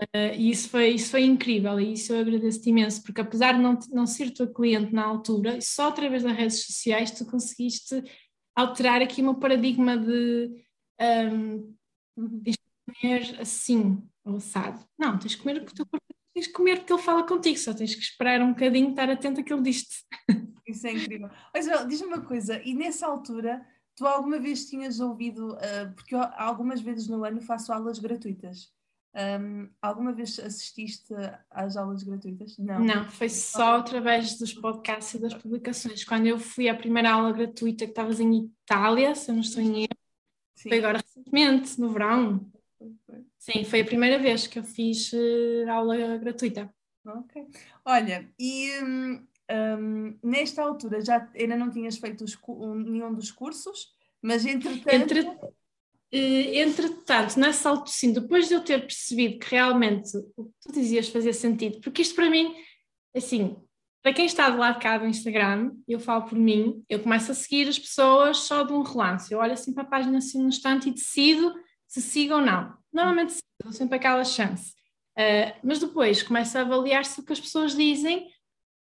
[0.00, 3.60] Uh, e isso foi, isso foi incrível e isso eu agradeço-te imenso, porque apesar de
[3.60, 8.04] não, não ser tua cliente na altura, só através das redes sociais tu conseguiste
[8.54, 10.50] alterar aqui um paradigma de
[11.00, 11.74] um,
[12.44, 14.84] tens que comer assim, ou assado.
[14.96, 17.58] Não, tens que comer porque o teu corpo tens que comer porque ele fala contigo,
[17.58, 20.04] só tens que esperar um bocadinho, estar atento a que ele diz-te.
[20.66, 21.30] Isso é incrível.
[21.52, 26.20] Mas diz-me uma coisa, e nessa altura tu alguma vez tinhas ouvido, uh, porque eu,
[26.36, 28.72] algumas vezes no ano faço aulas gratuitas.
[29.18, 31.12] Um, alguma vez assististe
[31.50, 32.56] às aulas gratuitas?
[32.56, 32.78] Não.
[32.78, 36.04] Não, foi só através dos podcasts e das publicações.
[36.04, 39.60] Quando eu fui à primeira aula gratuita que estavas em Itália, se eu não estou
[39.60, 39.98] em erro,
[40.62, 42.48] foi agora recentemente, no verão.
[43.38, 46.72] Sim, foi a primeira vez que eu fiz uh, aula gratuita.
[47.04, 47.44] Ok.
[47.84, 53.32] Olha, e um, um, nesta altura já ainda não tinhas feito os, um, nenhum dos
[53.32, 54.94] cursos, mas entretanto.
[54.94, 55.38] Entre eh,
[56.12, 61.32] entretanto, nessa sim, depois de eu ter percebido que realmente o que tu dizias fazia
[61.32, 62.54] sentido, porque isto para mim,
[63.14, 63.56] assim,
[64.02, 67.34] para quem está do lado cá do Instagram, eu falo por mim, eu começo a
[67.34, 69.32] seguir as pessoas só de um relance.
[69.32, 71.54] Eu olho assim para a página assim um instante e decido
[71.86, 72.74] se sigo ou não.
[72.92, 74.72] Normalmente sigo, dou sempre aquela chance.
[75.18, 78.28] Uh, mas depois começo a avaliar se o que as pessoas dizem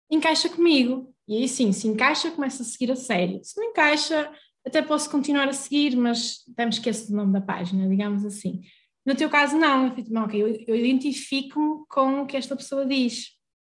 [0.09, 1.13] encaixa comigo.
[1.27, 3.43] E aí sim, se encaixa, começo a seguir a sério.
[3.43, 4.31] Se não encaixa,
[4.67, 8.61] até posso continuar a seguir, mas até me esqueço do nome da página, digamos assim.
[9.05, 13.31] No teu caso, não, eu, okay, eu, eu identifico-me com o que esta pessoa diz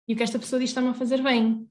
[0.08, 1.68] e o que esta pessoa diz está-me a fazer bem.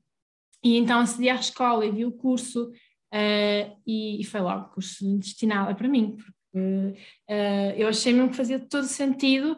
[0.62, 4.68] E então acedi à escola e vi o curso uh, e, e, foi logo o
[4.74, 9.56] curso destinado para mim, porque uh, eu achei mesmo que fazia todo sentido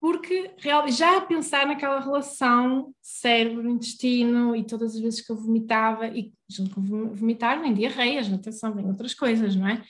[0.00, 0.50] porque
[0.88, 6.74] já a pensar naquela relação cérebro-intestino e todas as vezes que eu vomitava, e junto
[6.74, 9.82] com vomitar vem diarreias, atenção, vem outras coisas, não é?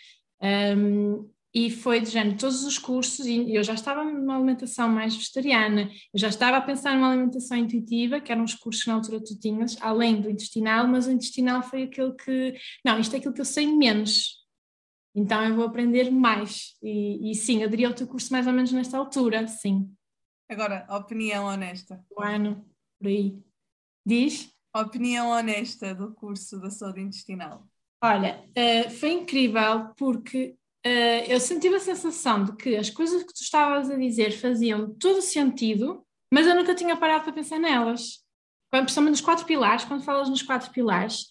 [0.76, 5.14] Um, e foi de género, todos os cursos, e eu já estava numa alimentação mais
[5.16, 8.96] vegetariana, eu já estava a pensar numa alimentação intuitiva, que eram os cursos que na
[8.96, 13.18] altura tu tinhas, além do intestinal, mas o intestinal foi aquele que, não, isto é
[13.18, 14.36] aquilo que eu sei menos,
[15.14, 18.70] então eu vou aprender mais, e, e sim, aderi ao teu curso mais ou menos
[18.70, 19.90] nesta altura, sim.
[20.48, 22.04] Agora, opinião honesta.
[22.10, 22.64] O ano,
[22.98, 23.38] por aí.
[24.04, 24.50] Diz?
[24.74, 27.66] Opinião honesta do curso da saúde intestinal.
[28.02, 30.56] Olha, uh, foi incrível porque
[30.86, 34.94] uh, eu senti a sensação de que as coisas que tu estavas a dizer faziam
[34.94, 38.24] todo sentido, mas eu nunca tinha parado para pensar nelas.
[38.70, 41.26] Quando, principalmente nos quatro pilares, quando falas nos quatro pilares,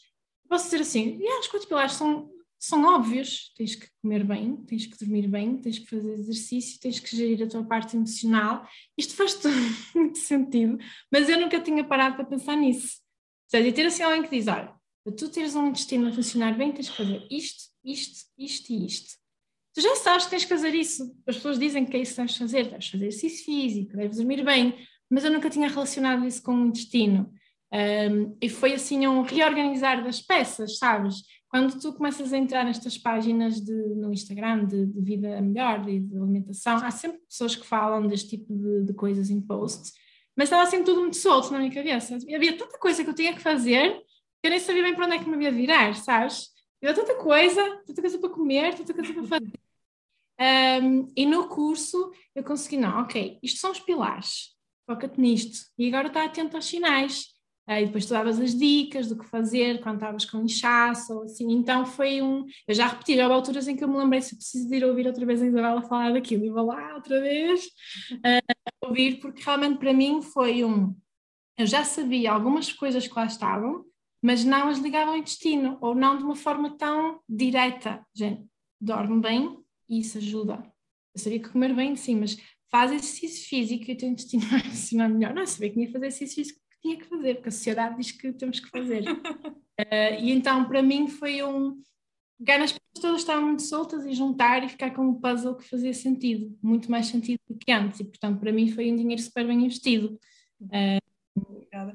[0.50, 3.52] posso dizer assim, yeah, os quatro pilares são são óbvios.
[3.56, 7.44] Tens que comer bem, tens que dormir bem, tens que fazer exercício, tens que gerir
[7.44, 8.68] a tua parte emocional.
[8.98, 9.56] Isto faz todo
[9.96, 10.78] muito sentido,
[11.12, 12.98] mas eu nunca tinha parado para pensar nisso.
[13.46, 16.58] Ou seja, ter assim alguém que diz: olha, para tu teres um intestino a funcionar
[16.58, 19.18] bem, tens que fazer isto, isto, isto e isto.
[19.74, 21.16] Tu já sabes que tens que fazer isso.
[21.28, 22.70] As pessoas dizem que é isso que deves fazer.
[22.70, 24.76] Deves fazer exercício físico, deves dormir bem,
[25.10, 27.32] mas eu nunca tinha relacionado isso com o intestino.
[27.74, 31.24] Um, e foi assim um reorganizar das peças, sabes?
[31.50, 36.00] Quando tu começas a entrar nestas páginas de, no Instagram de, de vida melhor e
[36.00, 39.94] de alimentação, há sempre pessoas que falam deste tipo de, de coisas em posts,
[40.36, 42.16] mas estava sempre tudo muito solto na minha cabeça.
[42.16, 44.02] Havia tanta coisa que eu tinha que fazer
[44.42, 46.50] que eu nem sabia bem para onde é que me havia virar, sabes?
[46.82, 49.54] Havia tanta coisa, tanta coisa para comer, tanta coisa para fazer.
[50.40, 55.68] Um, e no curso eu consegui, não, ok, isto são os pilares, foca-te nisto.
[55.78, 57.37] E agora está atento aos sinais.
[57.70, 61.52] E depois tu davas as dicas do que fazer quando estavas com inchaço ou assim.
[61.52, 62.46] Então foi um.
[62.66, 65.06] Eu já repeti, houve alturas em que eu me lembrei se preciso de ir ouvir
[65.06, 69.80] outra vez a Isabela falar daquilo e vou lá outra vez uh, ouvir, porque realmente
[69.80, 70.96] para mim foi um.
[71.58, 73.84] Eu já sabia algumas coisas que lá estavam,
[74.22, 78.02] mas não as ligava ao intestino, ou não de uma forma tão direta.
[78.16, 78.46] Gente,
[78.80, 79.58] dorme bem
[79.90, 80.64] e isso ajuda.
[81.14, 82.38] Eu sabia que comer bem, sim, mas
[82.72, 85.34] faz exercício físico e o teu intestino vai funcionar melhor.
[85.34, 87.52] Não, eu sabia que tinha que fazer exercício físico que tinha que fazer, porque a
[87.52, 89.04] sociedade diz que temos que fazer.
[89.10, 89.18] uh,
[90.20, 91.82] e então, para mim, foi um.
[92.40, 95.68] Pegar nas pessoas todas estavam muito soltas e juntar e ficar com um puzzle que
[95.68, 98.00] fazia sentido, muito mais sentido do que antes.
[98.00, 100.20] E, portanto, para mim foi um dinheiro super bem investido.
[100.62, 101.02] Uh,
[101.36, 101.94] Obrigada.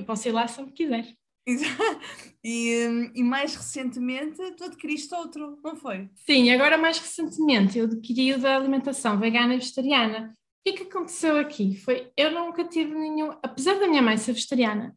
[0.00, 1.06] E, posso ir lá se me quiser.
[2.42, 6.08] E, hum, e, mais recentemente tu adquiriste outro, não foi?
[6.24, 10.34] Sim, agora mais recentemente eu adquiri o da alimentação vegana e vegetariana.
[10.60, 11.76] O que é que aconteceu aqui?
[11.76, 14.94] Foi, eu nunca tive nenhum, apesar da minha mãe ser vegetariana,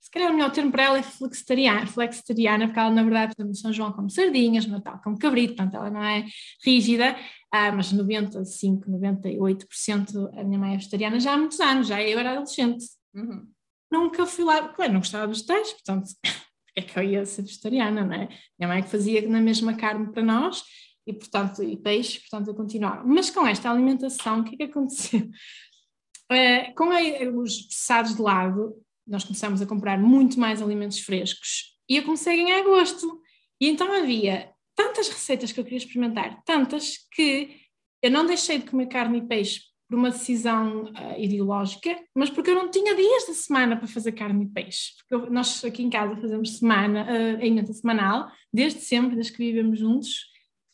[0.00, 3.42] se calhar o melhor termo para ela é flexitariana, flexitariana porque ela na verdade, por
[3.42, 6.24] exemplo, São João come sardinhas, Natal come cabrito, portanto ela não é
[6.64, 7.16] rígida,
[7.52, 12.18] ah, mas 95, 98% a minha mãe é vegetariana já há muitos anos, já eu
[12.18, 12.84] era adolescente.
[13.14, 13.46] Uhum
[13.90, 16.10] nunca fui lá, claro, não gostava dos vegetais, portanto,
[16.76, 18.28] é que eu ia ser vegetariana, não é?
[18.58, 20.62] Minha mãe que fazia na mesma carne para nós
[21.06, 23.04] e, portanto, e peixe, portanto, eu continuava.
[23.04, 25.20] Mas com esta alimentação, o que é que aconteceu?
[25.20, 27.00] Uh, com a,
[27.40, 28.74] os processados de lado,
[29.06, 33.22] nós começamos a comprar muito mais alimentos frescos e eu comecei a ganhar gosto.
[33.60, 37.60] E então havia tantas receitas que eu queria experimentar, tantas que
[38.02, 42.50] eu não deixei de comer carne e peixe por uma decisão uh, ideológica, mas porque
[42.50, 44.92] eu não tinha dias da semana para fazer carne e peixe.
[45.08, 49.78] Porque nós aqui em casa fazemos semana, uh, emenda semanal, desde sempre, desde que vivemos
[49.78, 50.26] juntos,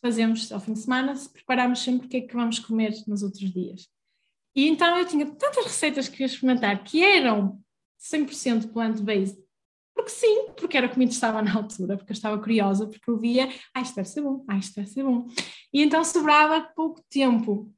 [0.03, 3.49] fazemos ao fim de semana, preparamos sempre o que é que vamos comer nos outros
[3.49, 3.87] dias.
[4.53, 7.57] E então eu tinha tantas receitas que ia experimentar que eram
[8.13, 9.41] 100% plant-based,
[9.95, 13.09] porque sim, porque era o que me interessava na altura, porque eu estava curiosa, porque
[13.09, 15.25] eu via, ah, isto deve ser bom, ah, isto deve ser bom.
[15.71, 17.73] E então sobrava pouco tempo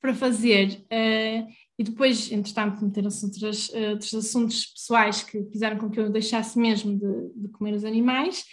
[0.00, 0.84] para fazer.
[0.84, 6.08] Uh, e depois, entretanto, meteram-se outros, uh, outros assuntos pessoais que fizeram com que eu
[6.08, 8.44] deixasse mesmo de, de comer os animais.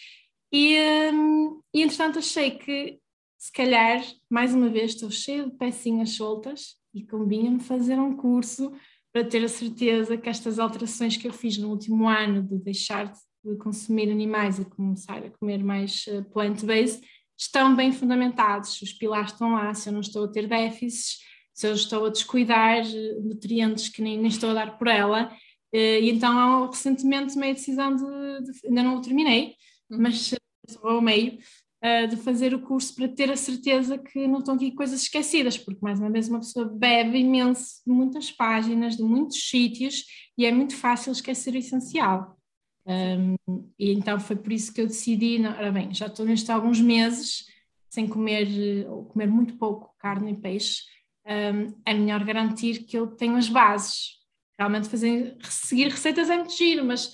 [0.51, 0.77] E,
[1.13, 2.99] um, e, entretanto, achei que,
[3.37, 8.71] se calhar, mais uma vez, estou cheia de pecinhas soltas e convinha-me fazer um curso
[9.11, 13.11] para ter a certeza que estas alterações que eu fiz no último ano, de deixar
[13.43, 17.01] de consumir animais e começar a comer mais uh, plant-based,
[17.37, 21.19] estão bem fundamentados, os pilares estão lá, se eu não estou a ter déficits,
[21.53, 22.83] se eu estou a descuidar
[23.23, 25.31] nutrientes que nem, nem estou a dar por ela.
[25.71, 29.55] Eh, e então, recentemente, tomei a decisão de, de ainda não o terminei.
[29.89, 30.33] Mas
[30.67, 31.37] estou ao meio,
[31.81, 35.55] eh, de fazer o curso para ter a certeza que não estão aqui coisas esquecidas,
[35.57, 40.03] porque mais uma vez uma pessoa bebe imenso de muitas páginas, de muitos sítios,
[40.35, 42.35] e é muito fácil esquecer o essencial.
[42.87, 43.35] Um,
[43.77, 46.81] e então foi por isso que eu decidi, não, ora bem, já estou nestes alguns
[46.81, 47.45] meses
[47.89, 50.81] sem comer, ou comer muito pouco carne e peixe,
[51.25, 54.15] um, é melhor garantir que eu tenho as bases.
[54.57, 57.11] Realmente fazer, seguir receitas é muito giro, mas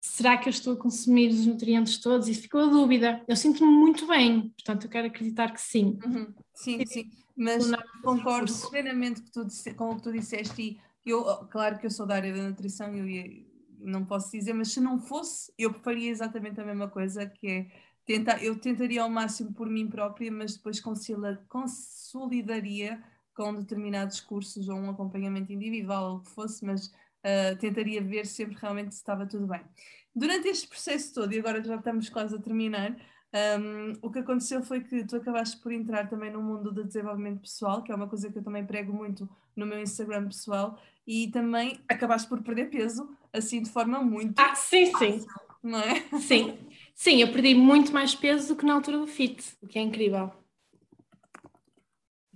[0.00, 2.28] será que eu estou a consumir os nutrientes todos?
[2.28, 3.22] E ficou a dúvida.
[3.28, 5.98] Eu sinto-me muito bem, portanto eu quero acreditar que sim.
[6.04, 6.34] Uhum.
[6.54, 11.78] Sim, sim, mas não, concordo plenamente com, com o que tu disseste e eu, claro
[11.78, 14.98] que eu sou da área da nutrição e eu não posso dizer, mas se não
[14.98, 17.66] fosse, eu faria exatamente a mesma coisa, que é
[18.04, 20.80] tentar, eu tentaria ao máximo por mim própria, mas depois
[21.48, 23.02] consolidaria
[23.34, 26.92] com determinados cursos ou um acompanhamento individual ou o que fosse, mas
[27.24, 29.60] uh, tentaria ver sempre realmente se estava tudo bem.
[30.14, 32.96] Durante este processo todo, e agora já estamos quase a terminar,
[33.32, 37.40] um, o que aconteceu foi que tu acabaste por entrar também no mundo do desenvolvimento
[37.40, 41.28] pessoal, que é uma coisa que eu também prego muito no meu Instagram pessoal, e
[41.28, 44.38] também acabaste por perder peso, assim de forma muito.
[44.38, 45.24] Ah, sim, sim.
[45.62, 46.00] Não é?
[46.20, 46.58] Sim,
[46.94, 49.82] sim, eu perdi muito mais peso do que na altura do FIT, o que é
[49.82, 50.32] incrível.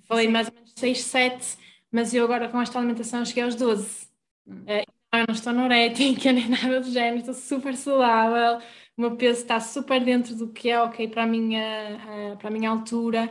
[0.07, 1.57] Falei mais ou menos 6, 7,
[1.91, 4.04] mas eu agora com esta alimentação cheguei aos 12.
[4.47, 4.63] Hum.
[4.63, 4.85] Uh,
[5.19, 9.61] eu não estou anorética nem nada do género, estou super saudável, o meu peso está
[9.61, 13.31] super dentro do que é ok para a minha, uh, para a minha altura.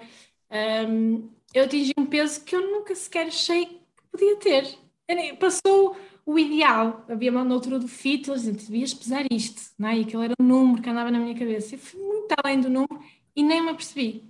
[1.53, 4.77] Eu atingi um peso que eu nunca sequer achei que podia ter.
[5.39, 5.95] Passou
[6.25, 7.05] o ideal.
[7.09, 9.97] Havia uma altura do fit, eles diziam, devias pesar isto, não é?
[9.99, 11.75] E aquele era o número que andava na minha cabeça.
[11.75, 12.99] Eu fui muito além do número
[13.35, 14.23] e nem me apercebi.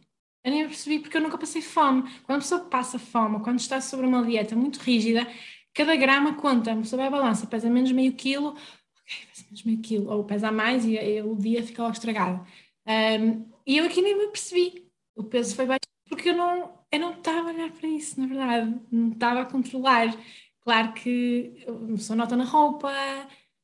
[0.43, 2.03] Eu nem percebi porque eu nunca passei fome.
[2.23, 5.25] Quando a pessoa passa fome, quando está sobre uma dieta muito rígida,
[5.73, 6.75] cada grama conta.
[6.75, 10.51] Pessoa vai à balança, pesa menos meio quilo, ok, pesa menos meio quilo, ou pesa
[10.51, 12.45] mais e, e o dia fica logo estragado.
[12.87, 14.89] Um, e eu aqui nem me percebi.
[15.15, 18.27] O peso foi baixo porque eu não, eu não estava a olhar para isso, na
[18.27, 18.81] verdade.
[18.91, 20.15] Não estava a controlar.
[20.61, 21.65] Claro que
[21.95, 22.91] pessoa nota na roupa,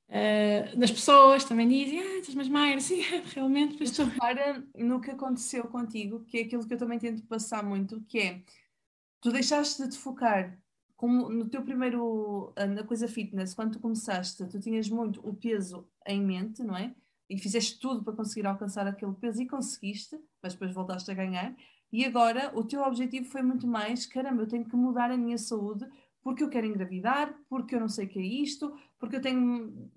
[0.09, 3.01] Uh, das pessoas também dizem, ah, estás mais magra, sim,
[3.31, 3.77] realmente.
[3.79, 8.01] Mas repara no que aconteceu contigo, que é aquilo que eu também tento passar muito,
[8.07, 8.41] que é,
[9.21, 10.59] tu deixaste de te focar
[10.99, 15.33] como no teu primeiro, ah, na coisa fitness, quando tu começaste, tu tinhas muito o
[15.33, 16.93] peso em mente, não é?
[17.29, 21.55] E fizeste tudo para conseguir alcançar aquele peso e conseguiste, mas depois voltaste a ganhar.
[21.89, 25.37] E agora o teu objetivo foi muito mais: caramba, eu tenho que mudar a minha
[25.37, 25.87] saúde
[26.21, 29.89] porque eu quero engravidar, porque eu não sei o que é isto, porque eu tenho.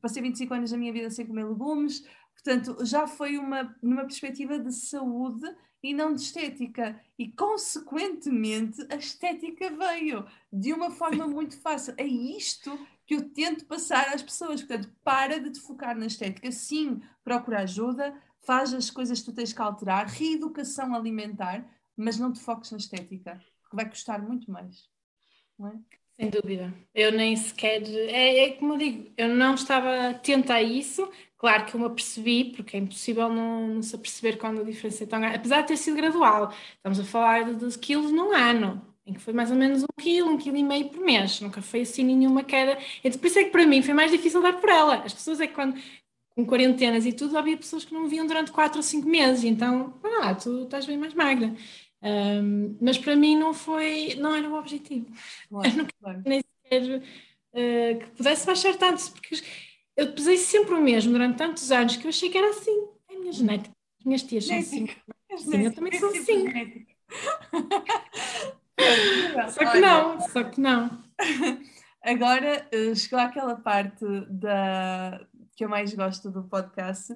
[0.00, 2.06] Passei 25 anos da minha vida sem comer legumes.
[2.34, 5.44] Portanto, já foi uma, numa perspectiva de saúde
[5.86, 7.00] e não de estética.
[7.16, 11.94] E, consequentemente, a estética veio de uma forma muito fácil.
[11.96, 12.76] É isto
[13.06, 14.62] que eu tento passar às pessoas.
[14.62, 16.50] Portanto, para de te focar na estética.
[16.50, 21.64] Sim, procura ajuda, faz as coisas que tu tens que alterar, reeducação alimentar,
[21.96, 24.88] mas não te foques na estética, porque vai custar muito mais.
[25.56, 25.78] Não é?
[26.18, 26.72] Sem dúvida.
[26.94, 27.82] Eu nem sequer.
[28.08, 31.10] É, é, como eu digo, eu não estava atenta a isso.
[31.36, 35.04] Claro que eu me apercebi, porque é impossível não, não se aperceber quando a diferença
[35.04, 35.36] é tão grande.
[35.36, 39.20] Apesar de ter sido gradual, estamos a falar de 12 quilos num ano, em que
[39.20, 41.40] foi mais ou menos um quilo, um quilo e meio por mês.
[41.42, 42.78] Nunca foi assim nenhuma queda.
[43.04, 44.96] Então, por isso é que para mim foi mais difícil dar por ela.
[45.04, 45.76] As pessoas é que quando
[46.34, 49.42] com quarentenas e tudo, havia pessoas que não me viam durante 4 ou 5 meses,
[49.42, 51.54] então, ah, tu estás bem mais magra.
[52.02, 55.06] Um, mas para mim não foi, não era o objetivo.
[55.48, 56.22] Claro, eu não claro.
[56.24, 59.42] nem sequer uh, que pudesse baixar tanto, porque
[59.96, 62.88] eu pesei sempre o mesmo durante tantos anos que eu achei que era assim.
[63.10, 63.74] É a minha genética.
[63.98, 64.88] As minhas tias são assim.
[65.38, 66.86] Sim, eu também sou assim.
[69.50, 71.04] só que não, só que não.
[72.02, 75.26] Agora eh, chegou aquela parte da,
[75.56, 77.12] que eu mais gosto do podcast,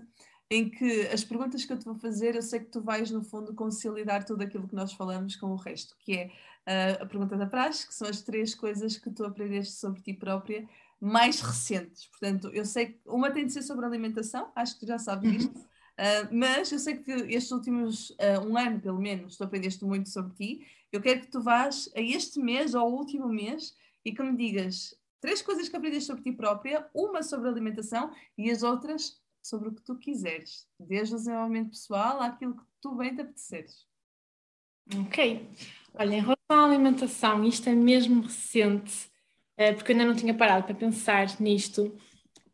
[0.51, 3.23] em que as perguntas que eu te vou fazer, eu sei que tu vais, no
[3.23, 6.27] fundo, conciliar tudo aquilo que nós falamos com o resto, que é
[6.67, 10.13] uh, a pergunta da praxe, que são as três coisas que tu aprendeste sobre ti
[10.13, 10.69] própria
[11.01, 12.07] mais recentes.
[12.07, 15.31] Portanto, eu sei que uma tem de ser sobre alimentação, acho que tu já sabes
[15.31, 15.37] uhum.
[15.37, 19.85] isto, uh, mas eu sei que estes últimos uh, um ano, pelo menos, tu aprendeste
[19.85, 20.67] muito sobre ti.
[20.91, 24.37] Eu quero que tu vás a este mês, ou ao último mês, e que me
[24.37, 29.69] digas três coisas que aprendeste sobre ti própria, uma sobre alimentação e as outras sobre
[29.69, 33.87] o que tu quiseres, desde o desenvolvimento pessoal àquilo que tu bem te apeteceres.
[35.07, 35.49] Ok.
[35.95, 39.11] Olha, em relação à alimentação, isto é mesmo recente,
[39.57, 41.97] eh, porque eu ainda não tinha parado para pensar nisto.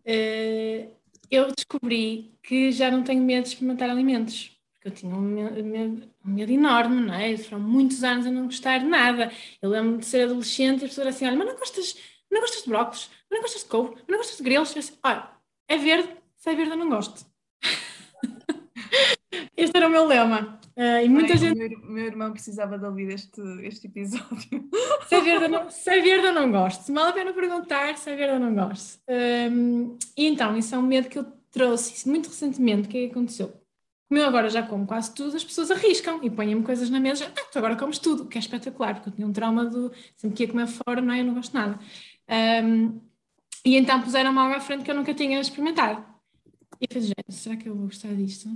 [0.04, 0.88] Eh,
[1.30, 4.56] eu descobri que já não tenho medo de experimentar alimentos.
[4.84, 7.36] Eu tinha um medo, um medo enorme, não é?
[7.36, 9.32] Foram muitos anos a não gostar de nada.
[9.60, 11.96] Eu lembro de ser adolescente e a pessoa assim: olha, mas não gostas,
[12.30, 14.72] não gostas de brócolis, não gostas de couve, não gostas de grelos?
[14.74, 15.28] Eu assim, olha,
[15.68, 16.08] é verde,
[16.46, 17.26] se é verde não gosto.
[19.56, 20.60] este era o meu lema.
[20.76, 21.58] Uh, e muita Ai, gente...
[21.58, 24.68] meu, meu, irmão precisava de ouvir este, este episódio.
[25.08, 26.82] Se é, verde, não, se é verde não gosto.
[26.82, 29.00] Se vale a pena perguntar se é verde não gosto.
[29.08, 32.88] Um, e então, isso é um medo que eu trouxe muito recentemente.
[32.88, 33.48] O que é que aconteceu?
[34.08, 37.32] Como eu agora já como quase tudo, as pessoas arriscam e põem-me coisas na mesa.
[37.36, 40.36] Ah, tu agora comes tudo, que é espetacular, porque eu tinha um trauma do sempre
[40.36, 41.20] que ia comer fora, não é?
[41.20, 41.78] Eu não gosto de nada.
[42.64, 43.00] Um,
[43.64, 46.15] e então puseram-me algo à frente que eu nunca tinha experimentado.
[46.80, 48.48] E eu fiz, será que eu vou gostar disto?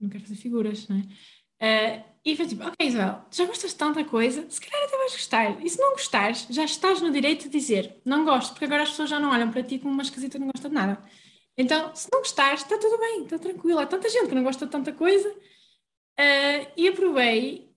[0.00, 1.02] Não quero fazer figuras, não é?
[1.58, 5.12] Uh, e foi tipo, ok Isabel, já gostas de tanta coisa, se calhar até vais
[5.12, 5.64] gostar.
[5.64, 8.90] E se não gostares, já estás no direito de dizer, não gosto, porque agora as
[8.90, 11.02] pessoas já não olham para ti como uma esquisita que não gosta de nada.
[11.56, 13.78] Então, se não gostares, está tudo bem, está tranquilo.
[13.78, 15.28] Há tanta gente que não gosta de tanta coisa.
[15.30, 17.70] Uh, e eu provei,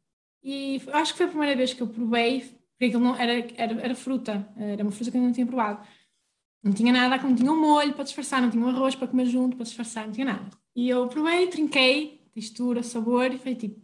[0.43, 3.81] e acho que foi a primeira vez que eu provei, porque aquilo não, era, era,
[3.81, 5.85] era fruta, era uma fruta que eu não tinha provado.
[6.63, 9.25] Não tinha nada, não tinha um molho para disfarçar, não tinha um arroz para comer
[9.25, 10.49] junto, para disfarçar, não tinha nada.
[10.75, 13.81] E eu provei, trinquei, textura, sabor, e foi tipo.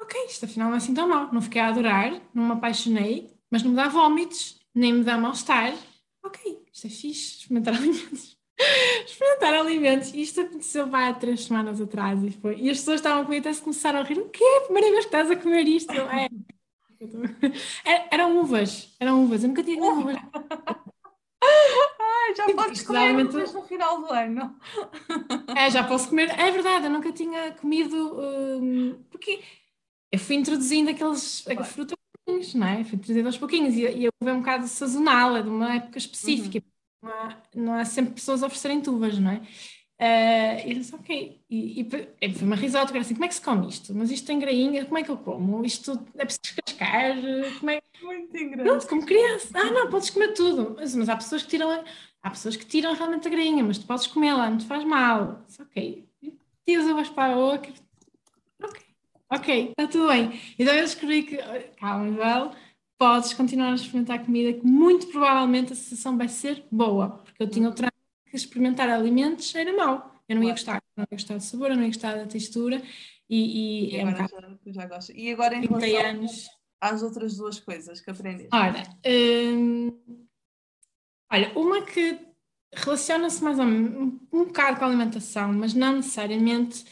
[0.00, 1.32] Ok, isto afinal não é assim tão mal.
[1.32, 5.18] Não fiquei a adorar, não me apaixonei, mas não me dá vômitos, nem me dá
[5.18, 5.74] mal-estar.
[6.24, 8.38] Ok, isto é fixe, experimentar alimentos.
[9.06, 10.14] experimentar alimentos.
[10.14, 12.56] Isto aconteceu há três semanas atrás e foi.
[12.60, 14.18] E as pessoas estavam comigo até se começaram a rir.
[14.18, 14.42] O quê?
[14.44, 15.92] É a primeira vez que estás a comer isto?
[15.94, 16.28] Eu, é.
[18.10, 19.42] Eram uvas, eram uvas.
[19.42, 20.16] Eu nunca tinha comido uvas.
[21.40, 24.58] Ai, já tipo, podes comer uvas no final do ano.
[25.56, 26.30] É, já posso comer.
[26.38, 28.20] É verdade, eu nunca tinha comido.
[28.20, 29.42] Um, porque
[30.10, 31.64] eu fui introduzindo aqueles claro.
[31.64, 31.98] frutas
[32.54, 32.84] não é?
[32.84, 35.74] Fui introduzindo aos pouquinhos e, e a uva é um bocado sazonal, é de uma
[35.74, 36.58] época específica.
[37.02, 37.08] Uhum.
[37.08, 39.40] Não, há, não há sempre pessoas a oferecerem tuvas, não é?
[40.00, 41.40] Uh, e eu disse, ok.
[41.50, 43.92] E, e foi uma risota, era assim, como é que se come isto?
[43.92, 45.64] Mas isto tem grainha, como é que eu como?
[45.64, 47.16] Isto é preciso descascar?
[47.58, 47.82] Como é...
[48.00, 48.88] Muito engraçado.
[48.88, 49.48] como criança.
[49.54, 50.76] Ah, não, podes comer tudo.
[50.78, 51.84] Mas, mas há pessoas que tiram,
[52.22, 55.42] há pessoas que tiram realmente a grainha, mas tu podes comê-la, não te faz mal.
[55.46, 56.08] Disse, ok.
[56.64, 57.72] Tiras uvas para a boca.
[58.62, 58.80] Ok,
[59.32, 60.40] ok, está tudo bem.
[60.56, 61.38] Então eu descobri que,
[61.80, 62.52] calma, Joel,
[62.96, 67.50] podes continuar a experimentar comida que muito provavelmente a sensação vai ser boa, porque eu
[67.50, 67.90] tinha outra
[68.28, 70.14] que experimentar alimentos era mau.
[70.28, 72.82] Eu não ia gostar, não ia gostar do sabor, eu não ia gostar da textura
[73.28, 75.12] e, e E é um agora já, já gosto.
[75.12, 76.48] E agora em 30 relação anos.
[76.80, 78.48] às outras duas coisas que aprendeste.
[78.52, 80.26] Ora, hum,
[81.30, 82.18] olha, uma que
[82.74, 86.84] relaciona-se mais ou menos um, um bocado com a alimentação, mas não necessariamente,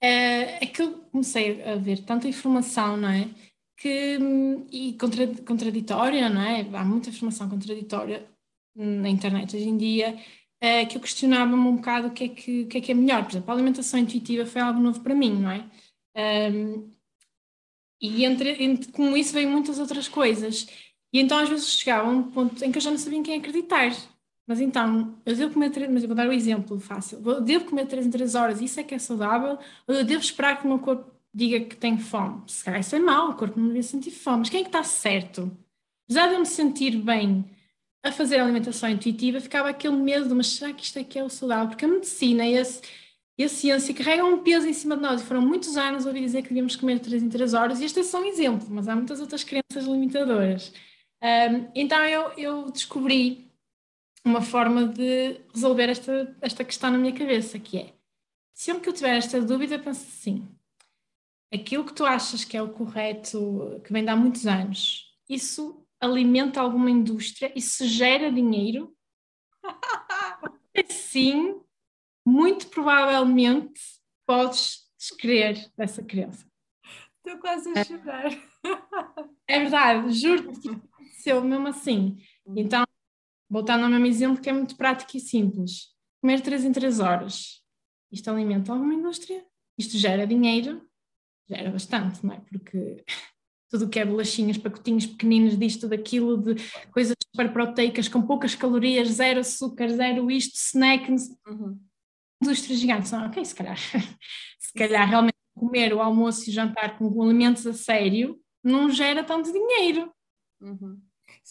[0.00, 3.28] é, é que eu comecei a ver tanta informação, não é?
[3.76, 6.60] Que, hum, e contra, contraditória, não é?
[6.76, 8.28] Há muita informação contraditória
[8.74, 10.18] na internet hoje em dia,
[10.62, 12.94] é, que eu questionava-me um bocado o que, é que, o que é que é
[12.94, 13.24] melhor.
[13.24, 15.68] Por exemplo, a alimentação intuitiva foi algo novo para mim, não é?
[16.16, 16.88] Hum,
[18.00, 20.68] e entre, entre, com isso veio muitas outras coisas.
[21.12, 23.22] E então às vezes chegava a um ponto em que eu já não sabia em
[23.24, 23.90] quem acreditar.
[24.46, 27.20] Mas então, eu devo comer mas eu vou dar um exemplo fácil.
[27.24, 29.58] Eu devo comer três em três horas, isso é que é saudável?
[29.88, 32.42] Ou eu devo esperar que o meu corpo diga que tenho fome?
[32.46, 34.38] Se calhar isso é mau, o corpo não devia sentir fome.
[34.40, 35.50] Mas quem é que está certo?
[36.08, 37.44] Já de eu me sentir bem
[38.02, 41.18] a fazer a alimentação intuitiva, ficava aquele medo de, mas será que isto é que
[41.18, 41.68] é o saudável?
[41.68, 42.62] Porque a medicina e a,
[43.38, 46.20] e a ciência carregam um peso em cima de nós e foram muitos anos ouvir
[46.20, 48.88] dizer que devíamos comer três em três horas e este é só um exemplo, mas
[48.88, 50.72] há muitas outras crenças limitadoras.
[51.22, 53.48] Um, então eu, eu descobri
[54.24, 57.92] uma forma de resolver esta, esta questão na minha cabeça, que é,
[58.52, 60.48] sempre que eu tiver esta dúvida, penso assim,
[61.52, 65.81] aquilo que tu achas que é o correto, que vem de há muitos anos, isso
[66.02, 68.94] alimenta alguma indústria, isso gera dinheiro?
[70.90, 71.60] Sim,
[72.26, 73.80] muito provavelmente
[74.26, 76.44] podes descrer dessa crença.
[77.18, 78.30] Estou quase a chorar.
[79.48, 82.16] É verdade, juro-te que aconteceu mesmo assim.
[82.56, 82.84] Então,
[83.50, 85.94] voltando ao mesmo exemplo que é muito prático e simples.
[86.22, 87.62] Comer 3 em 3 horas.
[88.10, 89.44] Isto alimenta alguma indústria?
[89.76, 90.88] Isto gera dinheiro?
[91.46, 92.40] Gera bastante, não é?
[92.40, 93.04] Porque
[93.72, 96.56] tudo o que é bolachinhas, pacotinhos pequeninos disto, daquilo, de
[96.92, 101.10] coisas super proteicas, com poucas calorias, zero açúcar, zero isto, snack,
[101.48, 101.80] Uhum.
[102.42, 103.10] indústrias gigantes.
[103.10, 103.76] Não, ok, se calhar,
[104.60, 109.50] se calhar realmente comer o almoço e jantar com alimentos a sério não gera tanto
[109.50, 110.12] dinheiro.
[110.60, 111.00] Uhum.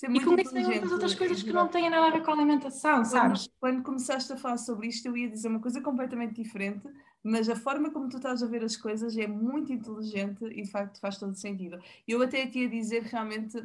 [0.03, 2.23] É E muito com isso tem muitas outras coisas que não têm nada a ver
[2.23, 3.47] com a alimentação, sabes?
[3.59, 6.87] Quando, quando começaste a falar sobre isto, eu ia dizer uma coisa completamente diferente,
[7.23, 10.71] mas a forma como tu estás a ver as coisas é muito inteligente e de
[10.71, 11.79] facto faz todo sentido.
[12.07, 13.57] Eu até te ia dizer realmente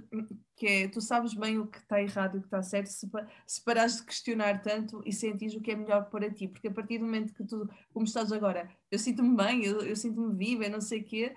[0.55, 3.09] que é, tu sabes bem o que está errado e o que está certo se,
[3.47, 6.73] se parares de questionar tanto e sentires o que é melhor para ti, porque a
[6.73, 10.65] partir do momento que tu, como estás agora, eu sinto-me bem, eu, eu sinto-me viva,
[10.65, 11.35] eu não sei o quê,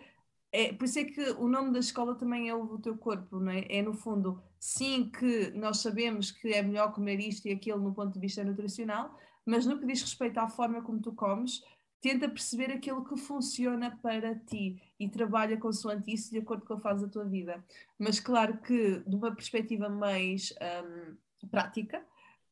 [0.51, 3.51] é, por isso é que o nome da escola também é o teu corpo, não
[3.51, 3.65] é?
[3.69, 7.93] É no fundo, sim que nós sabemos que é melhor comer isto e aquilo no
[7.93, 9.15] ponto de vista nutricional,
[9.45, 11.61] mas no que diz respeito à forma como tu comes,
[12.01, 16.79] tenta perceber aquilo que funciona para ti e trabalha consoante isso de acordo com a
[16.79, 17.63] fase da tua vida.
[17.97, 21.15] Mas claro que de uma perspectiva mais hum,
[21.49, 22.03] prática,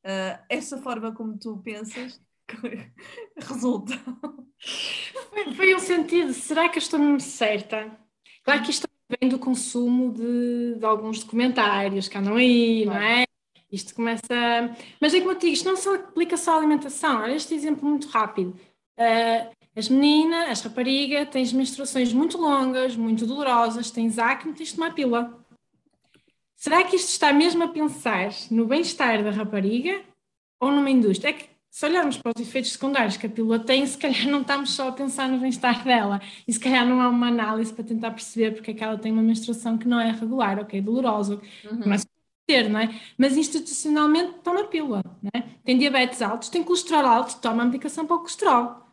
[0.04, 2.22] ah, essa forma como tu pensas
[3.38, 3.93] resulta.
[5.30, 7.91] Foi, foi um sentido, será que eu estou mesmo certa?
[8.43, 8.88] Claro que isto
[9.20, 13.26] vem do consumo de, de alguns documentários que andam aí, não é?
[13.70, 14.24] Isto começa.
[15.02, 17.22] Mas é como eu te digo, isto não se aplica só à alimentação.
[17.22, 18.58] Olha este exemplo muito rápido.
[18.98, 24.76] Uh, as meninas, as raparigas, tens menstruações muito longas, muito dolorosas, tens acne, tens de
[24.76, 25.38] tomar pílula.
[26.56, 30.02] Será que isto está mesmo a pensar no bem-estar da rapariga
[30.60, 31.30] ou numa indústria?
[31.30, 34.41] É que se olharmos para os efeitos secundários que a pílula tem, se calhar não
[34.41, 37.84] estamos só a pensar no bem-estar dela e se calhar não há uma análise para
[37.84, 41.39] tentar perceber porque é que ela tem uma menstruação que não é regular, ok, dolorosa,
[41.70, 41.82] Uhum.
[41.86, 42.04] mas
[42.48, 42.89] ter, não é?
[43.16, 45.41] Mas institucionalmente toma pílula, não é?
[45.64, 48.86] Tem diabetes altos, tem colesterol alto, toma medicação para o colesterol.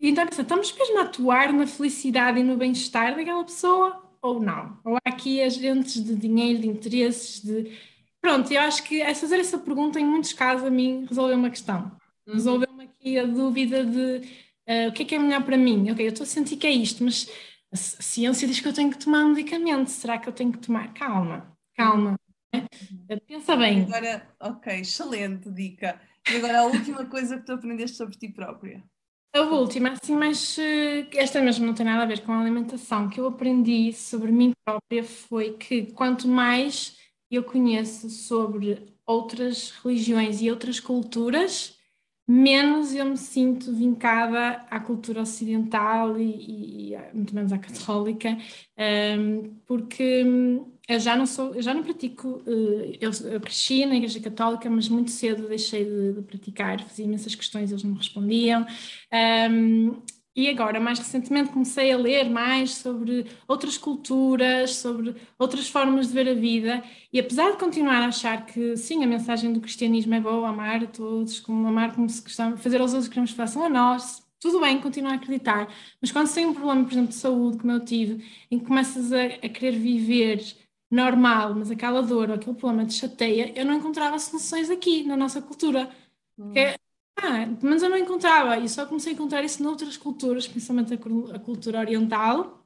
[0.00, 4.78] Então, estamos mesmo a atuar na felicidade e no bem-estar daquela pessoa ou não?
[4.84, 7.76] Ou há aqui agentes de dinheiro, de interesses, de...
[8.20, 11.50] Pronto, eu acho que é fazer essa pergunta, em muitos casos, a mim resolveu uma
[11.50, 11.90] questão.
[12.26, 12.34] Uhum.
[12.34, 14.28] Resolveu-me aqui a dúvida de
[14.66, 15.90] ah, o que é que é melhor para mim?
[15.90, 17.28] Ok, eu estou a sentir que é isto, mas
[17.72, 19.88] a ci- a ciência diz que eu tenho que tomar um medicamento.
[19.88, 20.92] Será que eu tenho que tomar?
[20.94, 22.18] Calma, calma.
[23.08, 23.16] né?
[23.26, 23.82] Pensa bem.
[23.82, 26.00] Agora, ok, excelente dica.
[26.32, 28.82] E agora a última coisa que tu aprendeste sobre ti própria.
[29.34, 33.06] A última, assim, mas eh, esta mesmo não tem nada a ver com a alimentação.
[33.06, 36.96] O que eu aprendi sobre mim própria foi que quanto mais
[37.30, 41.77] eu conheço sobre outras religiões e outras culturas,
[42.28, 48.36] menos eu me sinto vincada à cultura ocidental e, e- e muito menos à católica,
[48.76, 53.84] ehm, porque hum, eu já não sou, eu já não pratico, eh, eu, eu cresci
[53.86, 57.92] na Igreja Católica, mas muito cedo deixei de, de praticar, fazia imensas questões, eles não
[57.92, 58.66] me respondiam.
[59.50, 60.02] Um,
[60.38, 66.14] e agora, mais recentemente, comecei a ler mais sobre outras culturas, sobre outras formas de
[66.14, 66.80] ver a vida,
[67.12, 70.84] e apesar de continuar a achar que sim, a mensagem do cristianismo é boa, amar
[70.84, 74.24] a todos, como amar como se gostava, fazer aos outros que nos façam a nós,
[74.38, 77.72] tudo bem, continuar a acreditar, mas quando tem um problema, por exemplo, de saúde, como
[77.72, 80.40] eu tive, em que começas a, a querer viver
[80.88, 85.16] normal, mas aquela dor ou aquele problema te chateia, eu não encontrava soluções aqui, na
[85.16, 85.90] nossa cultura.
[86.38, 86.44] Hum.
[86.44, 86.78] Porque
[87.20, 91.38] ah, mas eu não encontrava, e só comecei a encontrar isso noutras culturas, principalmente a,
[91.38, 92.64] cultura oriental,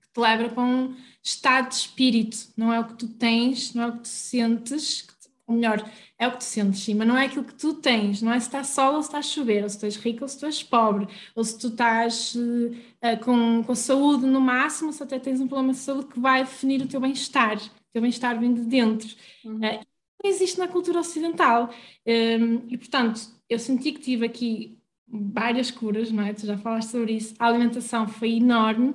[0.00, 2.36] que te leva para um estado de espírito.
[2.56, 5.06] Não é o que tu tens, não é o que tu sentes,
[5.46, 5.82] ou melhor,
[6.18, 8.38] é o que tu sentes, sim, mas não é aquilo que tu tens, não é
[8.38, 10.38] se está sol ou se está a chover, ou se tu és rico ou se
[10.38, 15.02] tu és pobre, ou se tu estás uh, com, com saúde no máximo, ou se
[15.02, 17.56] até tens um problema de saúde que vai definir o teu bem-estar.
[17.56, 19.08] O teu bem-estar vem de dentro.
[19.44, 19.56] Uhum.
[19.56, 19.80] Uh,
[20.22, 21.70] não existe na cultura ocidental.
[22.06, 26.34] Um, ehm, e, portanto, eu senti que tive aqui várias curas, não é?
[26.34, 27.34] Tu já falaste sobre isso.
[27.38, 28.94] A alimentação foi enorme,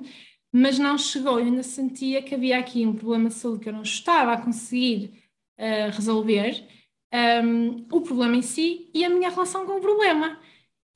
[0.52, 1.40] mas não chegou.
[1.40, 4.40] Eu ainda sentia que havia aqui um problema de saúde que eu não estava a
[4.40, 5.12] conseguir
[5.58, 6.66] uh, resolver.
[7.12, 10.38] Um, o problema em si e a minha relação com o problema.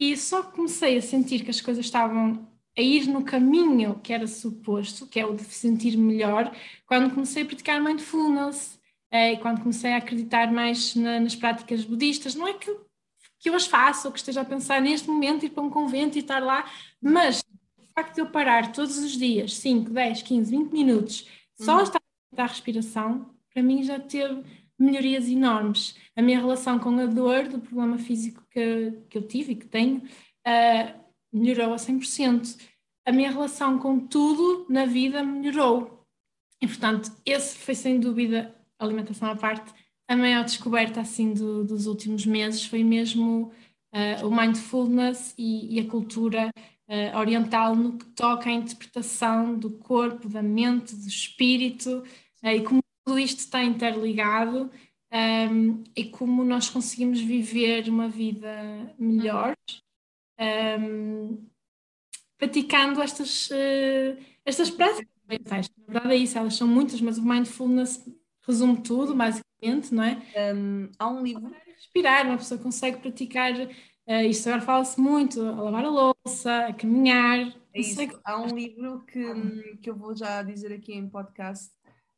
[0.01, 4.27] E só comecei a sentir que as coisas estavam a ir no caminho que era
[4.27, 6.55] suposto, que é o de sentir melhor,
[6.87, 8.79] quando comecei a praticar mindfulness,
[9.11, 12.35] eh, e quando comecei a acreditar mais na, nas práticas budistas.
[12.35, 12.71] Não é que
[13.39, 16.17] que eu as faça ou que esteja a pensar neste momento ir para um convento
[16.17, 16.65] e estar lá,
[17.01, 17.41] mas
[17.79, 21.83] o facto de eu parar todos os dias, 5, 10, 15, 20 minutos, só uhum.
[21.83, 22.03] estar
[22.37, 24.43] a respiração, para mim já teve
[24.79, 25.97] melhorias enormes.
[26.15, 29.67] A minha relação com a dor do problema físico que, que eu tive e que
[29.67, 31.01] tenho uh,
[31.33, 32.61] melhorou a 100%.
[33.05, 36.07] A minha relação com tudo na vida melhorou.
[36.61, 39.73] E, portanto, esse foi sem dúvida, alimentação à parte,
[40.09, 43.53] a maior descoberta assim do, dos últimos meses foi mesmo
[43.95, 46.51] uh, o mindfulness e, e a cultura
[46.89, 52.03] uh, oriental no que toca à interpretação do corpo, da mente, do espírito
[52.43, 54.71] uh, e como tudo isto está interligado
[55.13, 59.55] um, e como nós conseguimos viver uma vida melhor
[60.81, 61.47] um,
[62.39, 63.49] praticando estas,
[64.45, 65.09] estas práticas.
[65.27, 68.05] Na verdade é isso, elas são muitas, mas o mindfulness
[68.49, 70.23] resume tudo, basicamente, não é?
[70.55, 71.55] Um, há um livro.
[71.77, 76.73] Respirar, uma pessoa consegue praticar, uh, isto agora fala-se muito, a lavar a louça, a
[76.73, 77.55] caminhar.
[77.73, 78.01] É isso.
[78.25, 81.71] Há um livro que, que eu vou já dizer aqui em podcast,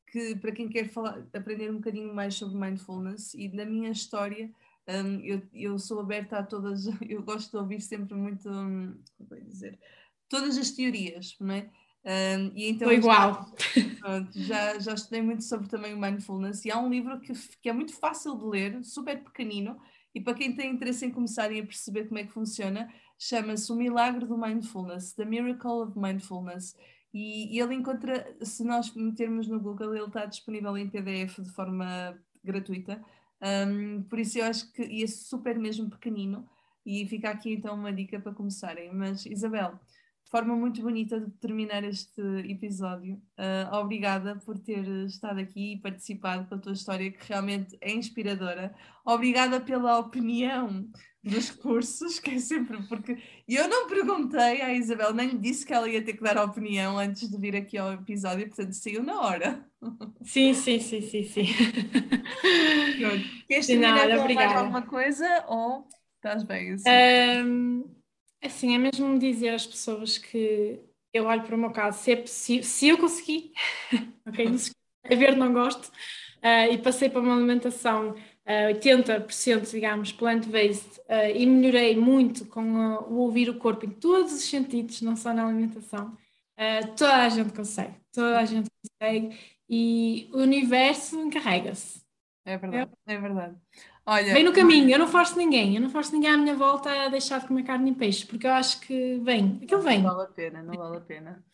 [0.07, 4.51] que para quem quer falar, aprender um bocadinho mais sobre mindfulness e na minha história,
[4.89, 9.35] um, eu, eu sou aberta a todas, eu gosto de ouvir sempre muito, um, como
[9.35, 9.78] é dizer,
[10.28, 11.68] todas as teorias, não é?
[12.05, 13.46] Um, e então igual.
[13.74, 17.32] Já, pronto, já, já estudei muito sobre também o mindfulness e há um livro que,
[17.61, 19.78] que é muito fácil de ler, super pequenino,
[20.14, 23.76] e para quem tem interesse em começarem a perceber como é que funciona, chama-se O
[23.76, 26.74] Milagre do Mindfulness, The Miracle of Mindfulness.
[27.12, 31.51] E, e ele encontra, se nós metermos no Google, ele está disponível em PDF de
[31.51, 33.03] forma gratuita.
[33.42, 36.48] Um, por isso eu acho que e é super mesmo pequenino.
[36.84, 38.92] E fica aqui então uma dica para começarem.
[38.92, 39.78] Mas Isabel,
[40.31, 43.20] forma muito bonita de terminar este episódio.
[43.37, 47.93] Uh, obrigada por ter estado aqui e participado com a tua história, que realmente é
[47.93, 48.72] inspiradora.
[49.05, 50.89] Obrigada pela opinião
[51.22, 55.74] dos cursos, que é sempre porque eu não perguntei à Isabel, nem lhe disse que
[55.74, 59.03] ela ia ter que dar a opinião antes de vir aqui ao episódio, portanto saiu
[59.03, 59.66] na hora.
[60.22, 61.47] Sim, sim, sim, sim, sim.
[63.49, 66.89] Queres terminar com mais alguma coisa ou estás bem assim?
[67.45, 67.99] Um
[68.43, 70.80] Assim, é mesmo dizer às pessoas que
[71.12, 73.53] eu olho para o meu caso, se é possível, se eu consegui,
[74.26, 74.70] ok, não se
[75.05, 81.34] a ver não gosto, uh, e passei para uma alimentação uh, 80%, digamos, plant-based, uh,
[81.34, 82.62] e melhorei muito com
[83.09, 86.16] o ouvir o corpo em todos os sentidos, não só na alimentação,
[86.97, 89.38] toda a gente consegue, toda a gente consegue,
[89.68, 92.03] e o universo encarrega-se.
[92.45, 93.57] É verdade, é, é verdade.
[94.11, 96.90] Olha, vem no caminho, eu não forço ninguém, eu não forço ninguém à minha volta
[97.04, 100.02] a deixar de comer carne e peixe, porque eu acho que vem, aquilo vem.
[100.02, 101.44] Não vale a pena, não vale a pena.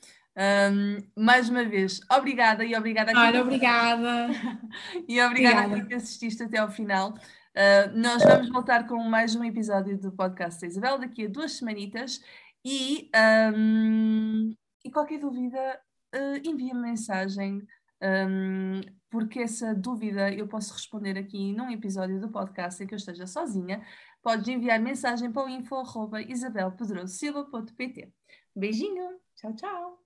[0.73, 4.29] Um, mais uma vez, obrigada e obrigada a Olha, obrigada.
[5.07, 7.11] e obrigada, obrigada a que assististe até ao final.
[7.11, 11.53] Uh, nós vamos voltar com mais um episódio do podcast da Isabel daqui a duas
[11.53, 12.23] semanitas
[12.65, 13.11] e,
[13.55, 15.79] um, e qualquer dúvida,
[16.15, 17.63] uh, envia-me mensagem.
[18.03, 18.81] Um,
[19.17, 23.27] porque essa dúvida eu posso responder aqui num episódio do podcast em que eu esteja
[23.27, 23.83] sozinha.
[24.23, 28.13] Podes enviar mensagem para o info.isabelpedrosilva.pt.
[28.55, 30.06] Beijinho, tchau, tchau!